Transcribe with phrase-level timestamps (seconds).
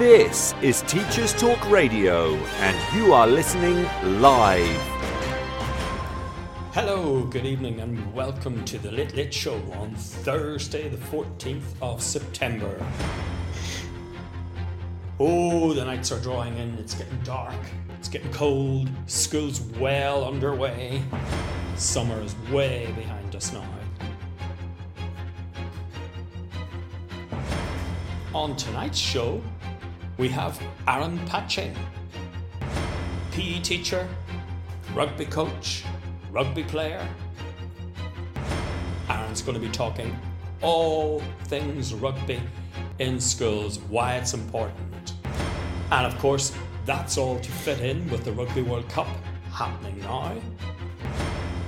[0.00, 3.86] This is Teachers Talk Radio, and you are listening
[4.18, 4.64] live.
[6.72, 12.00] Hello, good evening, and welcome to the Late Late Show on Thursday, the 14th of
[12.02, 12.82] September.
[15.18, 17.60] Oh, the nights are drawing in, it's getting dark,
[17.98, 21.02] it's getting cold, school's well underway,
[21.76, 23.66] summer is way behind us now.
[28.32, 29.42] On tonight's show,
[30.20, 31.74] we have Aaron Patching,
[33.32, 34.06] PE teacher,
[34.92, 35.82] rugby coach,
[36.30, 37.08] rugby player.
[39.08, 40.14] Aaron's going to be talking
[40.60, 42.38] all things rugby
[42.98, 45.14] in schools, why it's important.
[45.90, 46.52] And of course,
[46.84, 49.08] that's all to fit in with the Rugby World Cup
[49.50, 50.36] happening now.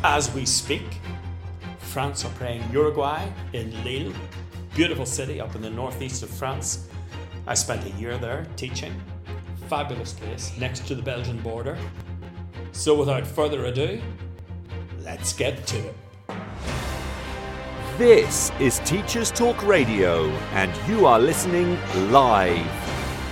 [0.05, 0.99] As we speak,
[1.79, 4.13] France are playing Uruguay in Lille,
[4.75, 6.91] beautiful city up in the northeast of France.
[7.47, 8.95] I spent a year there teaching.
[9.69, 11.77] Fabulous place next to the Belgian border.
[12.73, 14.01] So without further ado,
[15.01, 15.95] let's get to it.
[17.99, 21.79] This is Teachers Talk Radio, and you are listening
[22.11, 22.67] live.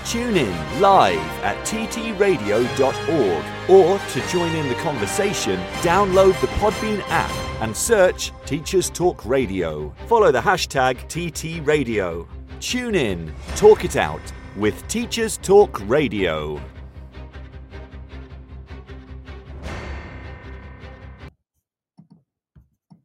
[0.04, 7.30] Tune in live at ttradio.org or to join in the conversation, download the Podbean app
[7.62, 9.94] and search Teachers Talk Radio.
[10.06, 12.26] Follow the hashtag TTRadio.
[12.60, 14.20] Tune in, talk it out
[14.54, 16.60] with Teachers Talk Radio.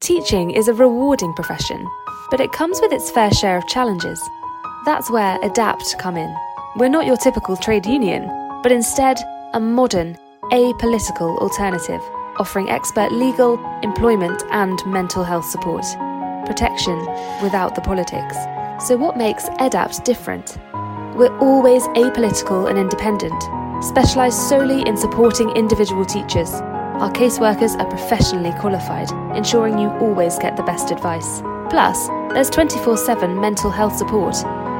[0.01, 1.87] Teaching is a rewarding profession,
[2.29, 4.21] but it comes with its fair share of challenges.
[4.85, 6.35] That's where EDAPT come in.
[6.75, 8.27] We're not your typical trade union,
[8.61, 9.17] but instead
[9.53, 10.17] a modern,
[10.51, 12.01] apolitical alternative,
[12.39, 15.85] offering expert legal, employment, and mental health support.
[16.45, 16.99] Protection
[17.41, 18.35] without the politics.
[18.77, 20.57] So, what makes EDAPT different?
[21.15, 23.41] We're always apolitical and independent,
[23.81, 26.51] specialised solely in supporting individual teachers.
[26.51, 31.41] Our caseworkers are professionally qualified, ensuring you always get the best advice.
[31.69, 34.35] Plus, there's 24 7 mental health support.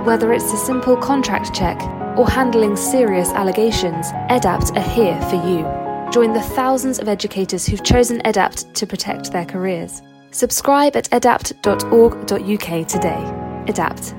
[0.06, 1.82] Whether it's a simple contract check
[2.18, 5.64] or handling serious allegations, EDAPT are here for you.
[6.12, 10.02] Join the thousands of educators who've chosen EDAPT to protect their careers.
[10.32, 13.35] Subscribe at edapt.org.uk today.
[13.68, 14.14] EDAPT,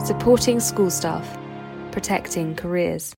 [0.00, 1.36] supporting school staff,
[1.92, 3.12] protecting careers.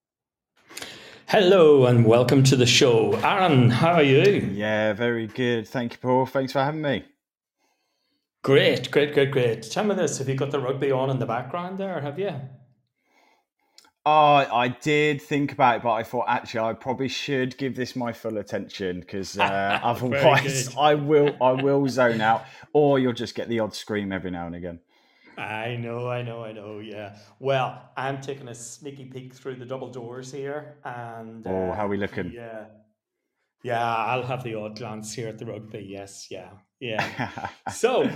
[1.29, 3.15] Hello and welcome to the show.
[3.23, 4.51] Aaron, how are you?
[4.55, 5.69] Yeah, very good.
[5.69, 6.27] Thank you, Paul.
[6.27, 7.05] Thanks for having me.
[8.43, 9.63] Great, great, great, great.
[9.71, 12.35] Tell me this have you got the rugby on in the background there, have you?
[14.05, 17.95] Oh, I did think about it, but I thought actually I probably should give this
[17.95, 23.37] my full attention because uh, otherwise I will I will zone out, or you'll just
[23.37, 24.81] get the odd scream every now and again.
[25.39, 26.81] I know, I know, I know.
[26.81, 27.17] Yeah.
[27.39, 31.87] Well, I'm taking a sneaky peek through the double doors here, and oh, uh, how
[31.87, 32.33] are we looking?
[32.33, 32.65] Yeah,
[33.63, 33.95] yeah.
[33.95, 35.87] I'll have the odd glance here at the rugby.
[35.89, 36.51] Yes, yeah,
[36.81, 37.49] yeah.
[37.73, 38.11] so,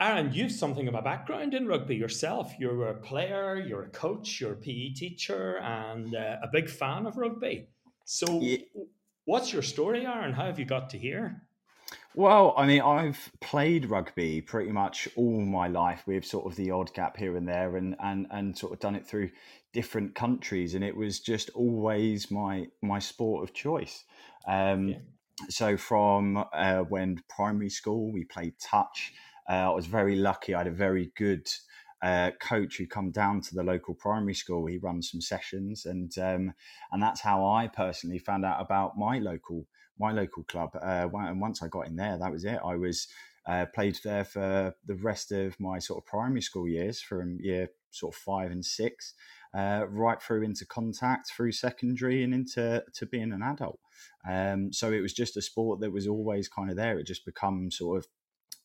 [0.00, 2.54] Aaron, you've something of a background in rugby yourself.
[2.58, 7.04] You're a player, you're a coach, you're a PE teacher, and uh, a big fan
[7.04, 7.68] of rugby.
[8.06, 8.56] So, yeah.
[9.26, 10.32] what's your story, Aaron?
[10.32, 11.42] How have you got to here?
[12.14, 16.72] Well, I mean, I've played rugby pretty much all my life with sort of the
[16.72, 19.30] odd gap here and there and, and, and sort of done it through
[19.72, 20.74] different countries.
[20.74, 24.04] And it was just always my, my sport of choice.
[24.48, 24.98] Um, yeah.
[25.48, 29.12] So from uh, when primary school, we played touch.
[29.48, 30.54] Uh, I was very lucky.
[30.54, 31.48] I had a very good
[32.02, 34.66] uh, coach who come down to the local primary school.
[34.66, 36.54] He runs some sessions, and um,
[36.92, 39.66] and that's how I personally found out about my local
[40.00, 40.70] my local club.
[40.74, 42.58] Uh, and once I got in there, that was it.
[42.64, 43.06] I was
[43.46, 47.68] uh, played there for the rest of my sort of primary school years, from year
[47.90, 49.14] sort of five and six,
[49.54, 53.78] uh, right through into contact, through secondary, and into to being an adult.
[54.28, 56.98] Um, so it was just a sport that was always kind of there.
[56.98, 58.06] It just become sort of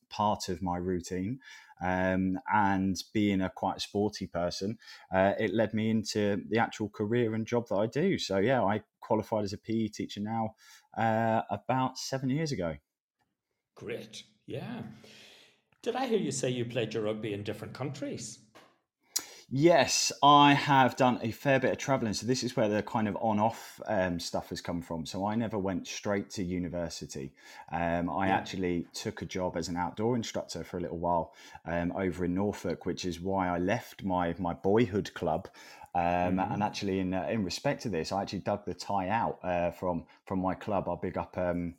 [0.09, 1.39] part of my routine.
[1.83, 4.77] Um, and being a quite sporty person,
[5.13, 8.17] uh, it led me into the actual career and job that I do.
[8.17, 10.55] So yeah, I qualified as a PE teacher now
[10.97, 12.75] uh, about seven years ago.
[13.75, 14.83] Great, yeah.
[15.81, 18.39] Did I hear you say you played your rugby in different countries?
[19.47, 22.13] Yes, I have done a fair bit of traveling.
[22.13, 25.05] So this is where the kind of on-off um, stuff has come from.
[25.05, 27.31] So I never went straight to university.
[27.71, 28.35] Um, I yeah.
[28.35, 32.33] actually took a job as an outdoor instructor for a little while um, over in
[32.33, 35.47] Norfolk, which is why I left my my boyhood club.
[35.95, 36.53] Um, mm-hmm.
[36.53, 39.71] And actually, in uh, in respect to this, I actually dug the tie out uh,
[39.71, 40.89] from from my club.
[40.89, 41.75] I'll big up um,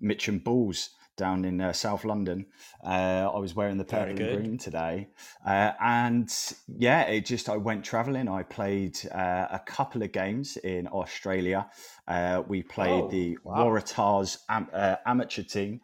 [0.00, 0.90] Mitcham Bulls
[1.20, 2.46] down in uh, South London.
[2.82, 5.08] Uh, I was wearing the purple and green today,
[5.46, 6.34] uh, and
[6.78, 8.26] yeah, it just I went travelling.
[8.28, 11.68] I played uh, a couple of games in Australia.
[12.08, 13.66] Uh, we played oh, the wow.
[13.66, 15.82] Waratahs am- uh, amateur team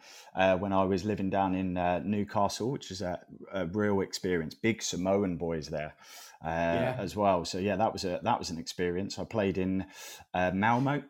[0.59, 1.75] when I was living down in
[2.11, 3.21] Newcastle, which is a,
[3.53, 4.55] a, real experience.
[4.55, 5.95] Big Samoan boys there.
[6.45, 6.97] Yeah.
[6.99, 9.19] As well, so yeah, that was a that was an experience.
[9.19, 9.87] I played in
[10.35, 11.03] Malmo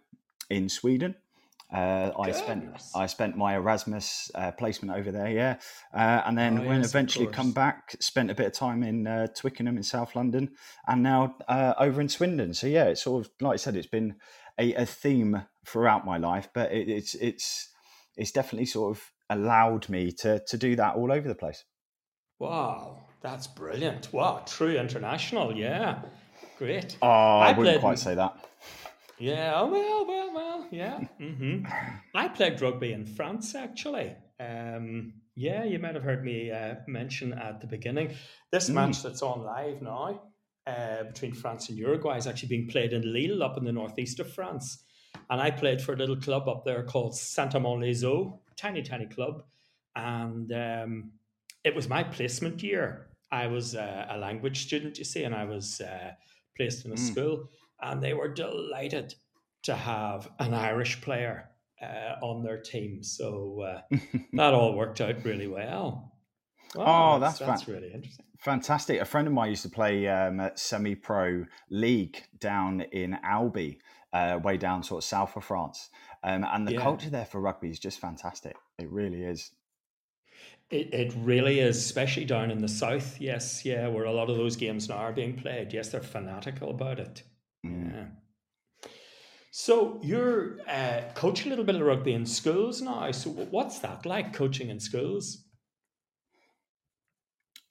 [0.48, 1.16] in Sweden,
[1.72, 5.56] uh, I spent I spent my Erasmus uh, placement over there, yeah,
[5.92, 9.06] uh, and then oh, when yes, eventually come back, spent a bit of time in
[9.06, 10.50] uh, Twickenham in South London,
[10.86, 12.54] and now uh, over in Swindon.
[12.54, 14.14] So yeah, it's sort of like I said, it's been
[14.58, 17.68] a, a theme throughout my life, but it, it's it's
[18.16, 21.64] it's definitely sort of allowed me to to do that all over the place.
[22.38, 24.12] Wow, that's brilliant!
[24.12, 26.02] Wow, true international, yeah,
[26.58, 26.96] great.
[27.02, 28.36] Oh, I, I wouldn't quite say that.
[29.18, 31.00] Yeah, oh, well, well, well, yeah.
[31.20, 31.66] Mm-hmm.
[32.14, 34.14] I played rugby in France, actually.
[34.38, 38.14] Um, yeah, you might have heard me uh, mention at the beginning.
[38.52, 38.74] This mm.
[38.74, 40.20] match that's on live now
[40.66, 44.20] uh, between France and Uruguay is actually being played in Lille, up in the northeast
[44.20, 44.84] of France.
[45.30, 49.42] And I played for a little club up there called Saint-Amand-les-Eaux, tiny, tiny club.
[49.94, 51.12] And um,
[51.64, 53.08] it was my placement year.
[53.30, 56.12] I was uh, a language student, you see, and I was uh,
[56.56, 56.98] placed in a mm.
[56.98, 57.48] school
[57.80, 59.14] and they were delighted
[59.64, 61.50] to have an Irish player
[61.82, 63.02] uh, on their team.
[63.02, 63.96] So uh,
[64.32, 66.12] that all worked out really well.
[66.76, 68.24] oh, that's, that's, that's really interesting.
[68.38, 69.00] Fantastic.
[69.00, 73.80] A friend of mine used to play um, at semi pro league down in Albi,
[74.12, 75.90] uh, way down sort of south of France.
[76.22, 76.80] Um, and the yeah.
[76.80, 78.56] culture there for rugby is just fantastic.
[78.78, 79.50] It really is.
[80.70, 83.20] It, it really is, especially down in the south.
[83.20, 85.72] Yes, yeah, where a lot of those games now are being played.
[85.72, 87.22] Yes, they're fanatical about it.
[87.64, 87.92] Mm.
[87.92, 88.06] Yeah.
[89.52, 93.10] So you're uh, coaching a little bit of rugby in schools now.
[93.12, 95.44] So what's that like, coaching in schools?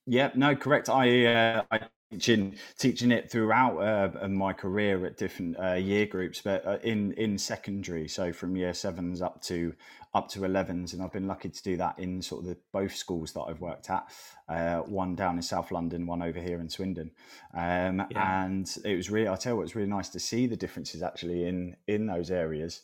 [0.08, 0.90] Yeah, no, correct.
[0.90, 1.80] I uh, I
[2.16, 7.14] teaching teaching it throughout uh, my career at different uh, year groups, but uh, in
[7.14, 9.74] in secondary, so from year sevens up to
[10.14, 12.96] up to 11s, and I've been lucky to do that in sort of the both
[12.96, 14.06] schools that I've worked at.
[14.48, 17.12] Uh, one down in South London, one over here in Swindon,
[17.54, 18.46] um, yeah.
[18.46, 20.56] and it was really I tell you what, it was really nice to see the
[20.56, 22.82] differences actually in in those areas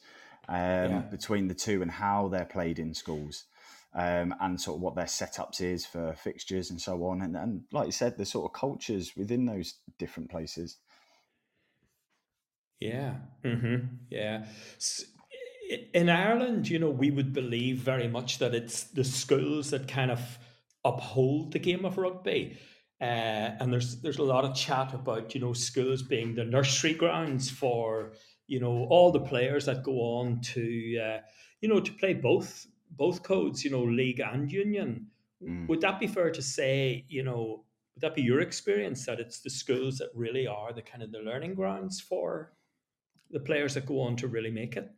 [0.49, 0.99] um, yeah.
[1.09, 3.45] between the two and how they're played in schools
[3.93, 7.21] um, and sort of what their setups is for fixtures and so on.
[7.21, 10.77] And, and like you said, the sort of cultures within those different places.
[12.79, 13.15] Yeah.
[13.43, 13.85] Mm-hmm.
[14.09, 14.45] Yeah.
[15.93, 20.11] In Ireland, you know, we would believe very much that it's the schools that kind
[20.11, 20.19] of
[20.83, 22.57] uphold the game of rugby.
[22.99, 26.93] Uh, and there's there's a lot of chat about you know schools being the nursery
[26.93, 28.13] grounds for
[28.47, 31.17] you know all the players that go on to uh,
[31.61, 35.07] you know to play both both codes, you know, league and union.
[35.43, 35.67] Mm.
[35.67, 37.63] Would that be fair to say, you know,
[37.95, 41.11] would that be your experience that it's the schools that really are the kind of
[41.11, 42.53] the learning grounds for
[43.31, 44.89] the players that go on to really make it?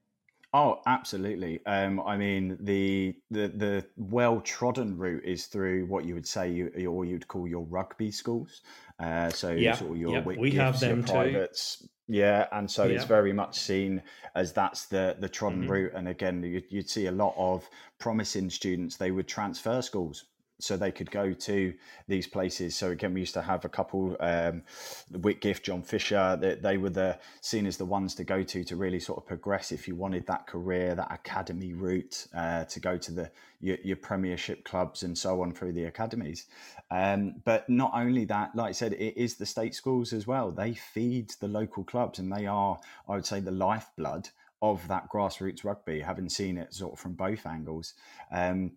[0.55, 1.65] Oh, absolutely.
[1.65, 6.51] Um, I mean, the the the well trodden route is through what you would say
[6.51, 8.61] you or you'd call your rugby schools.
[8.99, 11.87] Uh, so yeah, sort of your yeah, we have them privates, too.
[12.07, 12.95] Yeah, and so yeah.
[12.95, 14.03] it's very much seen
[14.35, 15.71] as that's the the trodden mm-hmm.
[15.71, 15.93] route.
[15.95, 17.67] And again, you'd, you'd see a lot of
[17.97, 18.95] promising students.
[18.95, 20.25] They would transfer schools
[20.63, 21.73] so they could go to
[22.07, 22.75] these places.
[22.75, 24.63] So again, we used to have a couple, um,
[25.11, 26.37] Whitgift, John Fisher.
[26.39, 29.27] They, they were the seen as the ones to go to to really sort of
[29.27, 33.77] progress if you wanted that career, that academy route uh, to go to the your,
[33.83, 36.45] your, Premiership clubs and so on through the academies.
[36.91, 40.51] Um, but not only that, like I said, it is the state schools as well.
[40.51, 44.29] They feed the local clubs, and they are, I would say, the lifeblood
[44.61, 46.01] of that grassroots rugby.
[46.01, 47.93] Having seen it sort of from both angles.
[48.31, 48.71] Um,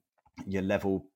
[0.47, 1.07] your level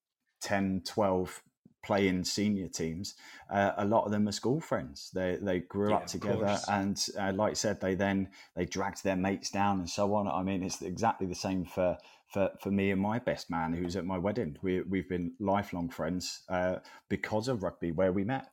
[0.41, 1.43] 10, 12
[1.83, 3.15] playing senior teams,
[3.51, 5.11] uh, a lot of them are school friends.
[5.15, 9.03] They they grew yeah, up together, and uh, like I said, they then they dragged
[9.03, 10.29] their mates down and so on.
[10.29, 11.97] I mean, it's exactly the same for
[12.29, 14.57] for, for me and my best man who's at my wedding.
[14.63, 16.77] We we've been lifelong friends uh,
[17.09, 18.49] because of rugby, where we met.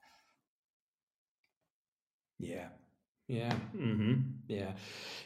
[2.39, 2.69] Yeah,
[3.27, 4.21] yeah, mm-hmm.
[4.47, 4.71] yeah,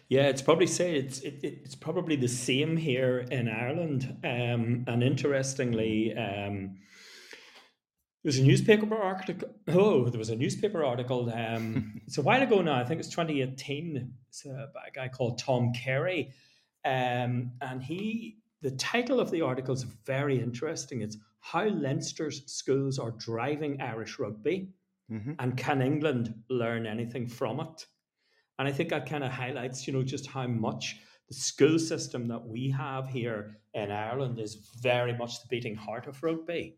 [0.09, 0.23] yeah.
[0.23, 4.17] It's probably say it's it, it's probably the same here in Ireland.
[4.23, 6.77] Um, and interestingly, um,
[8.23, 9.49] there's a newspaper article.
[9.67, 11.31] Oh, there was a newspaper article.
[11.31, 12.79] Um, it's a while ago now.
[12.79, 14.13] I think it's 2018.
[14.29, 16.31] It's a, a guy called Tom Carey,
[16.83, 18.37] um, and he.
[18.63, 21.01] The title of the article is very interesting.
[21.01, 24.69] It's how Leinster's schools are driving Irish rugby.
[25.11, 25.33] Mm-hmm.
[25.39, 27.85] And can England learn anything from it?
[28.59, 32.27] And I think that kind of highlights, you know, just how much the school system
[32.27, 36.77] that we have here in Ireland is very much the beating heart of rugby.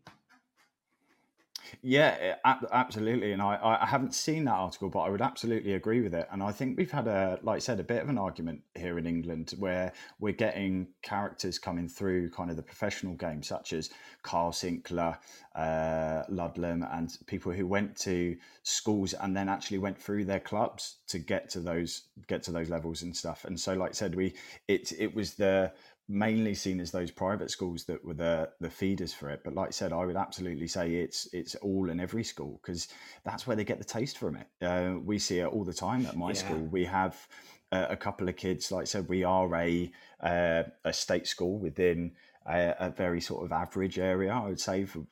[1.82, 2.36] Yeah,
[2.72, 3.32] absolutely.
[3.32, 6.28] And I, I haven't seen that article, but I would absolutely agree with it.
[6.30, 8.98] And I think we've had a, like I said, a bit of an argument here
[8.98, 13.90] in England where we're getting characters coming through kind of the professional game, such as
[14.22, 15.18] Kyle Sinckler,
[15.54, 20.96] uh, Ludlam, and people who went to schools and then actually went through their clubs
[21.08, 23.44] to get to those get to those levels and stuff.
[23.44, 24.34] And so, like I said, we
[24.68, 25.72] it it was the
[26.08, 29.40] mainly seen as those private schools that were the the feeders for it.
[29.44, 32.88] But like I said, I would absolutely say it's it's all in every school because
[33.24, 34.46] that's where they get the taste from it.
[34.62, 36.34] Uh, we see it all the time at my yeah.
[36.34, 36.60] school.
[36.70, 37.26] We have
[37.72, 38.70] uh, a couple of kids.
[38.70, 42.12] Like I said, we are a uh, a state school within
[42.46, 44.32] a, a, very sort of average area.
[44.32, 45.06] I would say for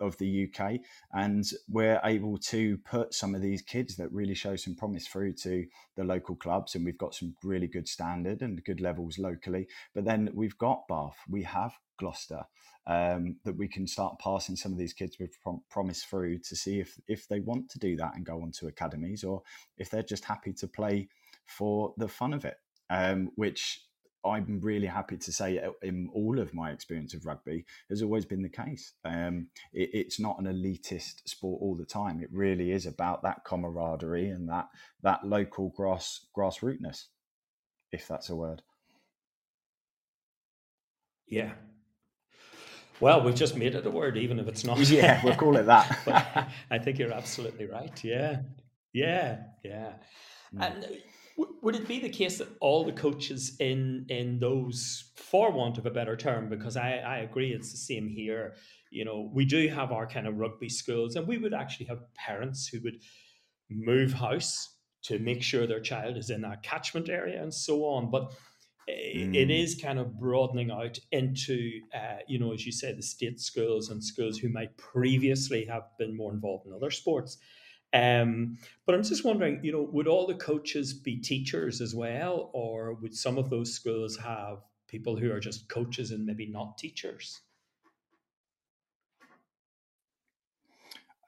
[0.00, 0.80] of the UK,
[1.12, 5.32] and we're able to put some of these kids that really show some promise through
[5.34, 9.66] to the local clubs, and we've got some really good standard and good levels locally.
[9.94, 12.44] But then we've got Bath, we have Gloucester,
[12.86, 16.56] um, that we can start passing some of these kids with prom- promise through to
[16.56, 19.42] see if if they want to do that and go on to academies, or
[19.78, 21.08] if they're just happy to play
[21.46, 22.56] for the fun of it.
[22.88, 23.80] Um, which
[24.28, 28.24] I'm really happy to say uh, in all of my experience of rugby has always
[28.24, 28.92] been the case.
[29.04, 32.20] Um, it, it's not an elitist sport all the time.
[32.20, 34.68] It really is about that camaraderie and that
[35.02, 37.04] that local grass grassrootness,
[37.92, 38.62] if that's a word.
[41.26, 41.52] Yeah.
[43.00, 44.78] Well, we've just made it a word, even if it's not.
[44.88, 46.50] Yeah, we'll call it that.
[46.70, 48.02] I think you're absolutely right.
[48.02, 48.40] Yeah,
[48.92, 49.92] yeah, yeah.
[50.54, 50.62] Mm.
[50.62, 50.88] And
[51.36, 55.86] would it be the case that all the coaches in in those, for want of
[55.86, 58.54] a better term, because I, I agree it's the same here.
[58.90, 62.14] You know, we do have our kind of rugby schools, and we would actually have
[62.14, 63.00] parents who would
[63.68, 68.10] move house to make sure their child is in that catchment area and so on.
[68.10, 68.32] But
[68.88, 69.34] mm.
[69.34, 73.40] it is kind of broadening out into, uh, you know, as you said, the state
[73.40, 77.38] schools and schools who might previously have been more involved in other sports.
[77.92, 82.50] Um, but I'm just wondering, you know, would all the coaches be teachers as well,
[82.52, 86.78] or would some of those schools have people who are just coaches and maybe not
[86.78, 87.40] teachers?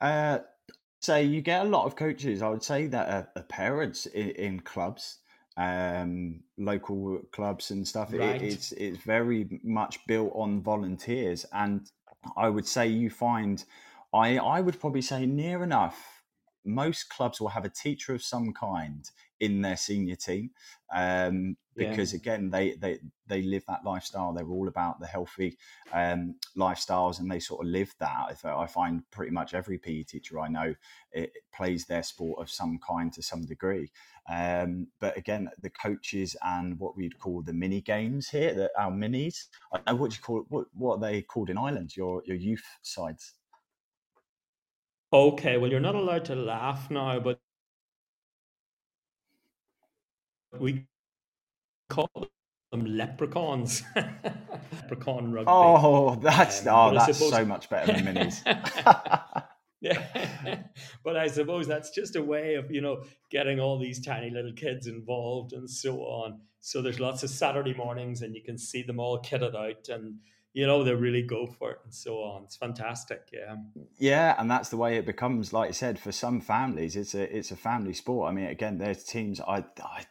[0.01, 0.41] Uh,
[1.01, 2.43] so you get a lot of coaches.
[2.43, 5.19] I would say that are, are parents in, in clubs,
[5.57, 8.13] um, local clubs and stuff.
[8.13, 8.43] Right.
[8.43, 11.91] It, it's it's very much built on volunteers, and
[12.37, 13.65] I would say you find,
[14.13, 16.18] I I would probably say near enough
[16.69, 19.11] most clubs will have a teacher of some kind
[19.41, 20.51] in their senior team
[20.93, 22.19] um, because yeah.
[22.19, 24.33] again they, they they live that lifestyle.
[24.33, 25.57] They're all about the healthy
[25.93, 28.37] um, lifestyles and they sort of live that.
[28.45, 30.75] I find pretty much every pe teacher i know
[31.13, 33.91] it, plays their sport of some kind to some degree.
[34.31, 38.91] Um, but again the coaches and what we'd call the mini games here the, our
[38.91, 42.23] minis i know what you call it what, what are they called in ireland your
[42.27, 43.33] your youth sides
[45.13, 47.39] Okay, well, you're not allowed to laugh now, but
[50.59, 50.85] we
[51.89, 52.11] call
[52.71, 53.83] them leprechauns.
[53.97, 55.51] Leprechaun rugby.
[55.51, 57.33] Oh, that's um, oh, that's suppose...
[57.33, 58.43] so much better than minis.
[59.81, 60.63] yeah,
[61.05, 64.53] but I suppose that's just a way of you know getting all these tiny little
[64.53, 66.41] kids involved and so on.
[66.61, 70.17] So there's lots of Saturday mornings, and you can see them all kitted out and
[70.55, 72.45] you know they really go for it and so on.
[72.45, 73.57] It's fantastic yeah.
[73.99, 77.37] Yeah and that's the way it becomes like i said for some families it's a
[77.37, 78.31] it's a family sport.
[78.31, 80.07] I mean again there's teams i i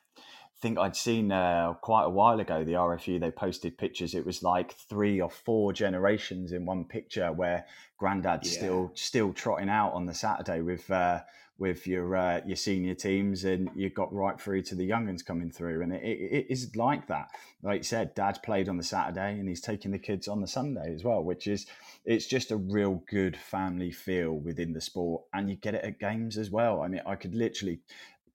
[0.59, 4.41] think i'd seen uh, quite a while ago the rfu they posted pictures it was
[4.43, 7.65] like three or four generations in one picture where
[7.97, 8.59] granddad's yeah.
[8.59, 11.19] still still trotting out on the saturday with uh,
[11.59, 15.51] with your uh, your senior teams, and you got right through to the younguns coming
[15.51, 17.29] through, and it, it, it is like that.
[17.63, 20.47] Like you said, Dad's played on the Saturday, and he's taking the kids on the
[20.47, 21.65] Sunday as well, which is
[22.05, 25.99] it's just a real good family feel within the sport, and you get it at
[25.99, 26.81] games as well.
[26.81, 27.79] I mean, I could literally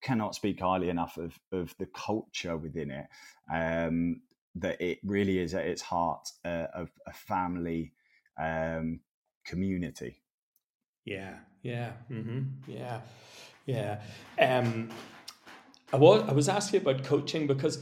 [0.02, 3.06] cannot speak highly enough of of the culture within it.
[3.52, 4.22] Um,
[4.54, 7.94] that it really is at its heart uh, of a family
[8.38, 9.00] um,
[9.44, 10.22] community
[11.04, 13.00] yeah, yeah, mm-hmm, yeah,
[13.66, 14.00] yeah.
[14.38, 14.90] Um,
[15.92, 17.78] I was I was asking about coaching because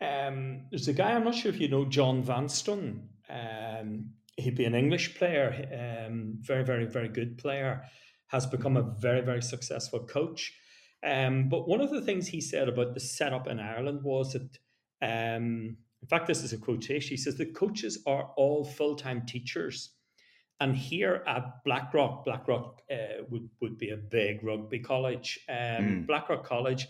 [0.00, 3.08] um, there's a guy I'm not sure if you know John Vanstone.
[3.28, 7.84] Um, he'd be an English player, um, very very very good player.
[8.28, 10.54] Has become a very very successful coach.
[11.04, 14.58] Um, but one of the things he said about the setup in Ireland was that,
[15.02, 17.10] um, in fact, this is a quotation.
[17.10, 19.90] He says the coaches are all full time teachers
[20.62, 25.40] and here at Blackrock, Blackrock uh, would, would be a big rugby college.
[25.48, 26.06] Um, mm.
[26.06, 26.86] Blackrock College,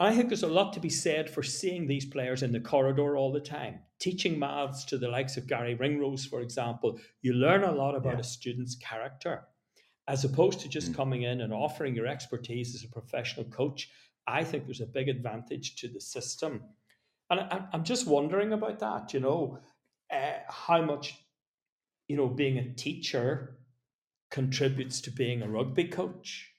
[0.00, 3.16] I think there's a lot to be said for seeing these players in the corridor
[3.16, 6.98] all the time, teaching maths to the likes of Garry Ringrose, for example.
[7.22, 8.20] You learn a lot about yeah.
[8.20, 9.44] a student's character
[10.06, 10.94] as opposed to just mm.
[10.94, 13.90] coming in and offering your expertise as a professional coach.
[14.26, 16.62] I think there's a big advantage to the system.
[17.30, 19.58] And I, am just wondering about that, you know,
[20.12, 21.14] uh, how much,
[22.08, 23.58] you know, being a teacher
[24.30, 26.53] contributes to being a rugby coach.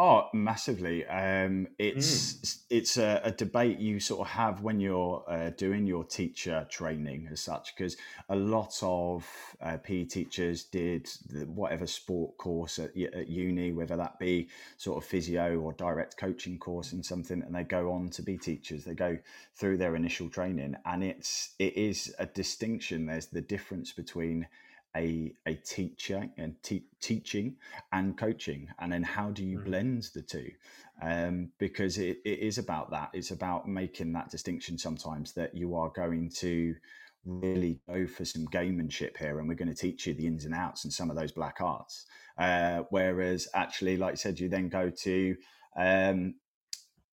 [0.00, 1.04] Oh, massively.
[1.06, 2.62] Um, it's mm.
[2.70, 7.28] it's a, a, debate you sort of have when you're uh, doing your teacher training
[7.32, 7.96] as such, because
[8.28, 9.26] a lot of
[9.60, 14.98] uh, PE teachers did the, whatever sport course at, at, uni, whether that be sort
[14.98, 18.84] of physio or direct coaching course and something, and they go on to be teachers.
[18.84, 19.18] They go
[19.56, 23.06] through their initial training, and it's it is a distinction.
[23.06, 24.46] There's the difference between
[24.98, 27.56] a a teacher and te- teaching
[27.92, 29.64] and coaching and then how do you mm.
[29.64, 30.50] blend the two?
[31.00, 33.10] Um, because it, it is about that.
[33.14, 36.74] It's about making that distinction sometimes that you are going to
[37.24, 40.54] really go for some gamemanship here and we're going to teach you the ins and
[40.54, 42.06] outs and some of those black arts.
[42.36, 45.36] Uh, whereas actually like i said you then go to
[45.76, 46.34] um,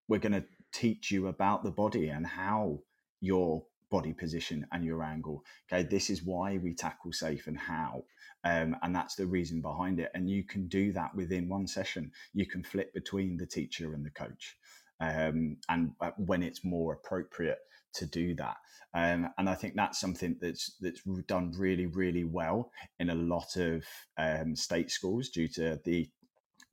[0.07, 2.79] we're going to teach you about the body and how
[3.21, 3.63] your
[3.95, 5.41] body position and your angle.
[5.65, 8.03] Okay, this is why we tackle safe and how.
[8.43, 10.11] Um, and that's the reason behind it.
[10.13, 12.11] And you can do that within one session.
[12.33, 14.57] You can flip between the teacher and the coach.
[14.99, 17.59] Um, and uh, when it's more appropriate
[17.95, 18.57] to do that.
[18.93, 23.55] Um, and I think that's something that's that's done really, really well in a lot
[23.55, 23.85] of
[24.17, 26.09] um, state schools due to the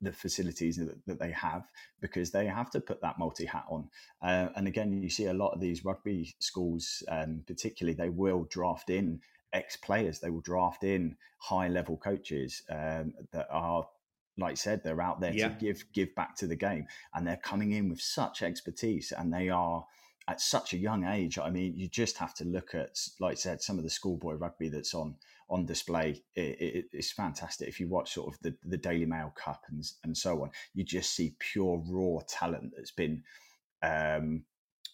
[0.03, 1.63] the facilities that, that, they have
[2.01, 3.89] because they have to put that multi hat on.
[4.21, 8.45] Uh, and again, you see a lot of these rugby schools, um, particularly, they will
[8.49, 9.21] draft in
[9.53, 13.87] ex players, they will draft in high level coaches um, that are.
[14.35, 15.49] Like I said, they're out there yeah.
[15.49, 19.31] to give give back to the game, and they're coming in with such expertise, and
[19.31, 19.85] they are
[20.27, 21.37] at such a young age.
[21.37, 24.33] I mean, you just have to look at, like I said, some of the schoolboy
[24.33, 25.15] rugby that's on
[25.53, 26.19] on display.
[26.35, 27.67] It, it, it's fantastic.
[27.67, 30.83] If you watch sort of the, the Daily Mail Cup and, and so on, you
[30.83, 33.23] just see pure raw talent that's been
[33.83, 34.43] um,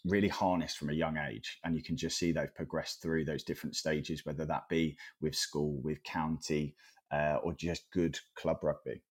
[0.03, 1.59] really harnessed from a young age.
[1.63, 5.33] And you can just see they've progressed through those different stages, whether that be with
[5.33, 6.75] school, with county,
[7.09, 9.01] uh, or just good club rugby.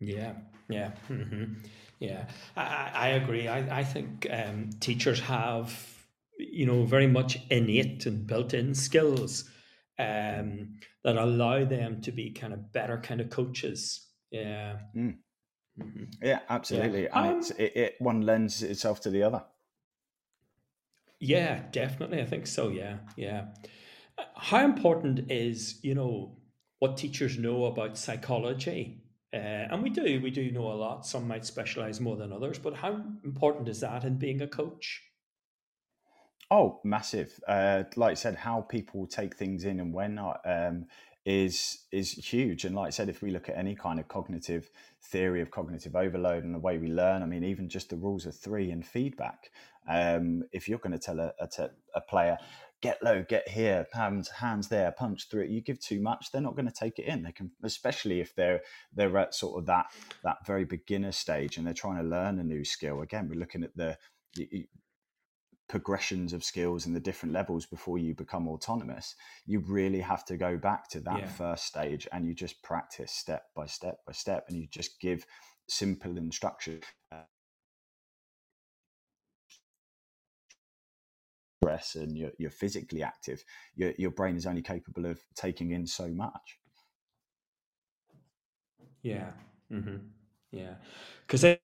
[0.00, 0.32] Yeah,
[0.70, 1.54] yeah, mm-hmm.
[1.98, 2.24] yeah.
[2.56, 3.48] I, I agree.
[3.48, 5.78] I, I think um, teachers have,
[6.38, 9.44] you know, very much innate and built-in skills
[9.98, 14.06] um, that allow them to be kind of better kind of coaches.
[14.30, 14.78] Yeah.
[14.96, 15.16] Mm.
[15.80, 16.04] Mm-hmm.
[16.22, 17.04] Yeah, absolutely.
[17.04, 17.18] Yeah.
[17.18, 19.42] And um, it's, it, it one lends itself to the other.
[21.20, 22.20] Yeah, definitely.
[22.20, 22.68] I think so.
[22.68, 23.46] Yeah, yeah.
[24.36, 26.38] How important is you know
[26.78, 29.02] what teachers know about psychology?
[29.32, 29.36] Uh,
[29.70, 31.04] and we do, we do know a lot.
[31.04, 35.02] Some might specialize more than others, but how important is that in being a coach?
[36.50, 37.38] Oh, massive!
[37.46, 40.86] Uh, like I said, how people take things in and when um,
[41.26, 42.64] is is huge.
[42.64, 44.70] And like I said, if we look at any kind of cognitive
[45.02, 48.24] theory of cognitive overload and the way we learn, I mean, even just the rules
[48.24, 49.50] of three and feedback.
[49.86, 52.38] Um, if you're going to tell a, player
[52.80, 56.40] get low, get here, hands hands there, punch through it, you give too much, they're
[56.40, 57.24] not going to take it in.
[57.24, 58.62] They can, especially if they're
[58.94, 59.86] they're at sort of that
[60.24, 63.02] that very beginner stage and they're trying to learn a new skill.
[63.02, 63.98] Again, we're looking at the
[65.68, 69.14] progressions of skills and the different levels before you become autonomous
[69.46, 71.28] you really have to go back to that yeah.
[71.28, 75.26] first stage and you just practice step by step by step and you just give
[75.68, 76.80] simple instruction
[81.62, 85.86] stress and you're, you're physically active your, your brain is only capable of taking in
[85.86, 86.58] so much
[89.02, 89.30] yeah
[89.72, 89.96] mm-hmm.
[90.50, 90.74] yeah
[91.26, 91.58] because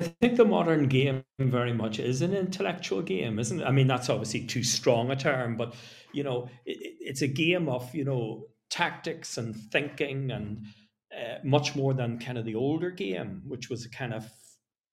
[0.00, 3.64] I think the modern game very much is an intellectual game, isn't it?
[3.64, 5.74] I mean, that's obviously too strong a term, but
[6.12, 10.66] you know, it, it's a game of you know tactics and thinking, and
[11.12, 14.30] uh, much more than kind of the older game, which was a kind of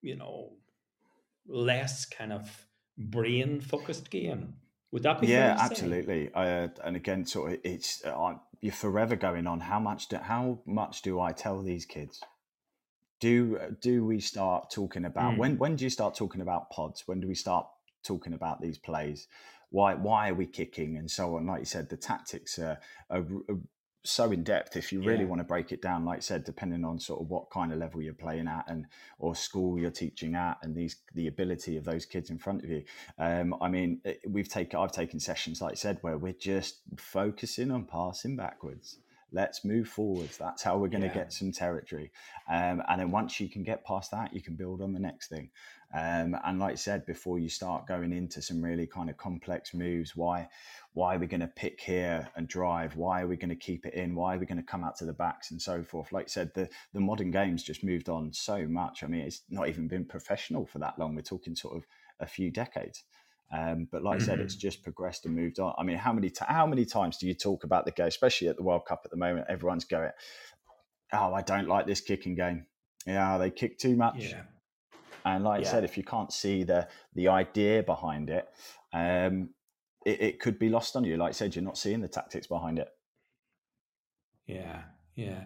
[0.01, 0.53] you know
[1.47, 2.65] less kind of
[2.97, 4.55] brain focused game.
[4.91, 5.27] Would that be?
[5.27, 6.31] Yeah, absolutely.
[6.33, 9.59] Uh, and again, sort of, it's uh, you're forever going on.
[9.59, 10.07] How much?
[10.07, 12.21] Do, how much do I tell these kids?
[13.19, 15.37] Do do we start talking about mm.
[15.37, 17.03] when when do you start talking about pods?
[17.05, 17.67] When do we start
[18.03, 19.27] talking about these plays?
[19.69, 21.45] Why why are we kicking and so on?
[21.45, 23.57] Like you said the tactics are, are, are
[24.03, 25.25] so in depth if you really yeah.
[25.25, 26.05] want to break it down.
[26.05, 28.85] Like I said depending on sort of what kind of level you're playing at and
[29.17, 32.69] or school you're teaching at and these the ability of those kids in front of
[32.69, 32.83] you.
[33.17, 37.71] Um, I mean we've taken I've taken sessions like I said where we're just focusing
[37.71, 38.99] on passing backwards
[39.31, 40.37] let's move forwards.
[40.37, 41.13] That's how we're going to yeah.
[41.13, 42.11] get some territory.
[42.49, 45.27] Um, and then once you can get past that, you can build on the next
[45.27, 45.49] thing.
[45.93, 49.73] Um, and like I said, before you start going into some really kind of complex
[49.73, 50.49] moves, why
[50.93, 52.95] why are we going to pick here and drive?
[52.95, 54.15] Why are we going to keep it in?
[54.15, 56.11] Why are we going to come out to the backs and so forth?
[56.11, 59.03] Like I said, the the modern games just moved on so much.
[59.03, 61.15] I mean, it's not even been professional for that long.
[61.15, 61.85] We're talking sort of
[62.19, 63.03] a few decades.
[63.51, 64.21] Um, but like.
[64.21, 64.61] I said, it's mm-hmm.
[64.61, 65.73] just progressed and moved on.
[65.77, 68.47] I mean, how many t- how many times do you talk about the game, especially
[68.47, 69.47] at the World Cup at the moment?
[69.49, 70.09] Everyone's going,
[71.13, 72.65] "Oh, I don't like this kicking game.
[73.05, 74.43] Yeah, they kick too much." Yeah.
[75.25, 75.67] And like yeah.
[75.67, 78.47] I said, if you can't see the the idea behind it,
[78.93, 79.49] um,
[80.05, 81.17] it, it could be lost on you.
[81.17, 82.89] Like I said, you're not seeing the tactics behind it.
[84.47, 84.83] Yeah,
[85.15, 85.45] yeah.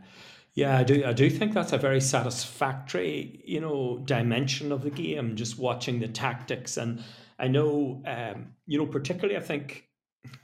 [0.54, 1.06] Yeah, I do.
[1.06, 5.36] I do think that's a very satisfactory, you know, dimension of the game.
[5.36, 7.04] Just watching the tactics, and
[7.40, 9.88] I know, um, you know, particularly, I think,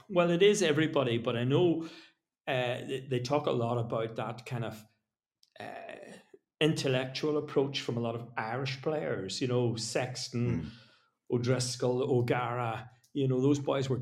[0.08, 1.86] well, it is everybody, but I know
[2.48, 4.82] uh, they, they, talk a lot about that kind of
[5.60, 5.64] uh,
[6.60, 9.40] intellectual approach from a lot of Irish players.
[9.40, 11.34] You know, Sexton, mm.
[11.34, 12.88] O'Driscoll, O'Gara.
[13.12, 14.00] You know, those boys were,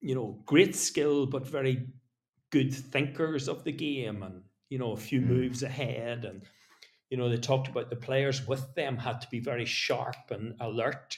[0.00, 1.88] you know, great skill, but very
[2.50, 5.26] good thinkers of the game, and you know, a few mm.
[5.26, 6.24] moves ahead.
[6.24, 6.42] And
[7.08, 10.54] you know, they talked about the players with them had to be very sharp and
[10.60, 11.16] alert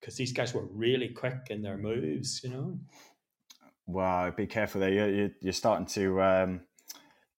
[0.00, 2.42] because these guys were really quick in their moves.
[2.42, 2.78] You know.
[3.86, 4.92] Wow, be careful there.
[4.92, 6.60] You're, you're starting to um,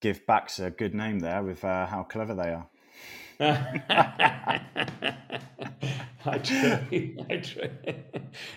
[0.00, 2.68] give backs a good name there with uh, how clever they are.
[6.26, 7.14] I try.
[7.30, 7.70] I try.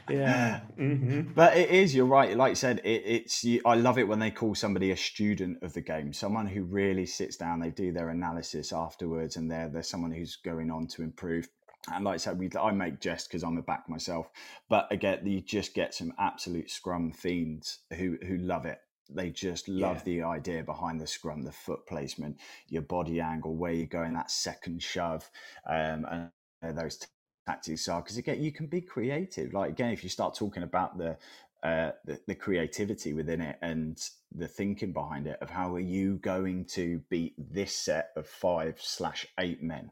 [0.10, 0.62] yeah.
[0.78, 1.34] Mm-hmm.
[1.34, 2.36] But it is, you're right.
[2.36, 5.74] Like I said, it, it's, I love it when they call somebody a student of
[5.74, 9.84] the game, someone who really sits down, they do their analysis afterwards, and they're, they're
[9.84, 11.48] someone who's going on to improve.
[11.92, 14.30] And like I said, we, I make jest because I'm a back myself.
[14.70, 19.68] But again, you just get some absolute scrum fiends who, who love it they just
[19.68, 20.04] love yeah.
[20.04, 22.38] the idea behind the scrum, the foot placement,
[22.70, 25.30] your body angle, where you're going, that second shove,
[25.70, 27.06] um, and those
[27.46, 28.02] tactics are.
[28.02, 29.54] Because again, you can be creative.
[29.54, 31.18] Like again, if you start talking about the,
[31.64, 33.98] uh, the, the creativity within it and
[34.36, 38.80] the thinking behind it of how are you going to beat this set of five
[38.82, 39.92] slash eight men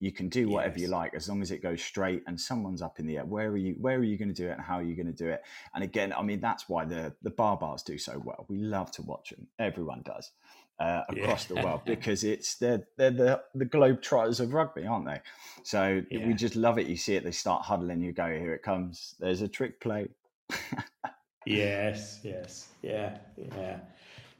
[0.00, 0.88] you can do whatever yes.
[0.88, 3.24] you like as long as it goes straight and someone's up in the air.
[3.24, 3.76] Where are you?
[3.78, 4.52] Where are you going to do it?
[4.52, 5.42] And how are you going to do it?
[5.74, 8.46] And again, I mean, that's why the the Baa-Baas do so well.
[8.48, 9.46] We love to watch them.
[9.58, 10.32] Everyone does
[10.80, 11.60] uh, across yeah.
[11.60, 15.20] the world because it's they're they're the the globe trotters of rugby, aren't they?
[15.62, 16.26] So yeah.
[16.26, 16.86] we just love it.
[16.86, 17.24] You see it.
[17.24, 18.00] They start huddling.
[18.00, 19.14] You go, here it comes.
[19.20, 20.08] There's a trick play.
[21.46, 22.20] yes.
[22.24, 22.68] Yes.
[22.82, 23.18] Yeah.
[23.36, 23.80] Yeah.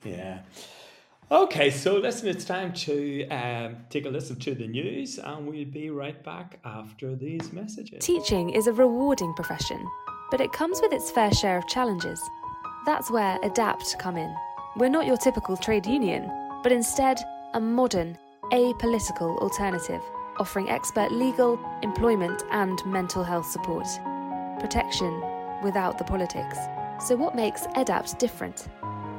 [0.05, 0.39] Yeah.
[1.33, 5.65] Okay, so listen, it's time to um, take a listen to the news, and we'll
[5.65, 8.05] be right back after these messages.
[8.05, 9.87] Teaching is a rewarding profession,
[10.33, 12.21] but it comes with its fair share of challenges.
[12.85, 14.35] That's where EDAPT come in.
[14.77, 16.29] We're not your typical trade union,
[16.65, 17.21] but instead
[17.55, 18.19] a modern,
[18.51, 20.03] apolitical alternative,
[20.41, 23.87] offering expert legal, employment, and mental health support.
[24.59, 25.23] Protection
[25.63, 26.59] without the politics.
[26.99, 28.67] So, what makes EDAPT different?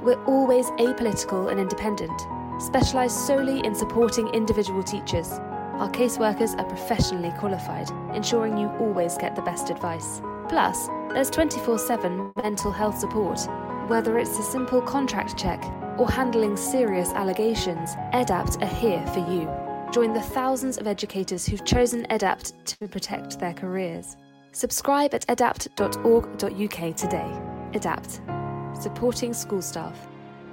[0.04, 2.26] We're always apolitical and independent,
[2.60, 5.30] specialised solely in supporting individual teachers.
[5.32, 10.22] Our caseworkers are professionally qualified, ensuring you always get the best advice.
[10.50, 13.40] Plus, there's 24 7 mental health support.
[13.88, 15.64] Whether it's a simple contract check
[16.00, 19.48] or handling serious allegations, EDAPT are here for you.
[19.92, 24.18] Join the thousands of educators who've chosen EDAPT to protect their careers.
[24.52, 27.42] Subscribe at edapt.org.uk today.
[27.74, 28.40] EDAPT
[28.82, 30.08] supporting school staff,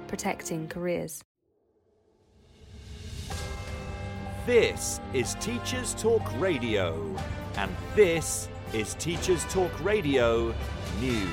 [0.07, 1.23] protecting careers.
[4.45, 7.15] This is Teachers Talk Radio,
[7.57, 10.53] and this is Teachers Talk Radio
[10.99, 11.27] News.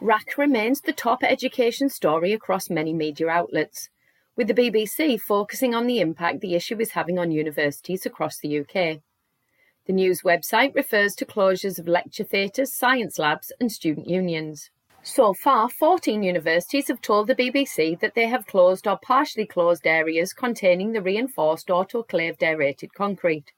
[0.00, 3.88] RAAC remains the top education story across many media outlets,
[4.36, 8.60] with the BBC focusing on the impact the issue is having on universities across the
[8.60, 9.00] UK.
[9.86, 14.70] The news website refers to closures of lecture theatres, science labs, and student unions.
[15.02, 19.86] So far, 14 universities have told the BBC that they have closed or partially closed
[19.86, 23.52] areas containing the reinforced autoclaved aerated concrete.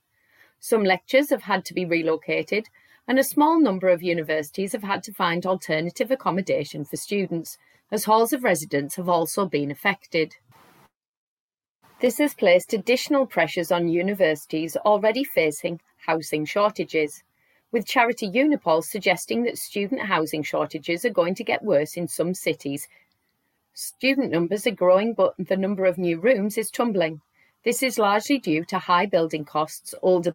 [0.59, 2.67] Some lectures have had to be relocated,
[3.07, 7.57] and a small number of universities have had to find alternative accommodation for students,
[7.93, 10.35] as halls of residence have also been affected.
[12.01, 17.23] This has placed additional pressures on universities already facing housing shortages,
[17.73, 22.33] with charity Unipol suggesting that student housing shortages are going to get worse in some
[22.33, 22.88] cities.
[23.75, 27.21] Student numbers are growing, but the number of new rooms is tumbling.
[27.64, 30.35] This is largely due to high building costs, older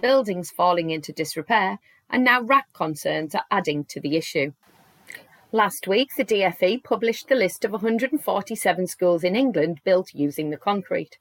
[0.00, 1.78] buildings falling into disrepair,
[2.08, 4.52] and now RAAC concerns are adding to the issue.
[5.52, 10.56] Last week, the DFE published the list of 147 schools in England built using the
[10.56, 11.18] concrete.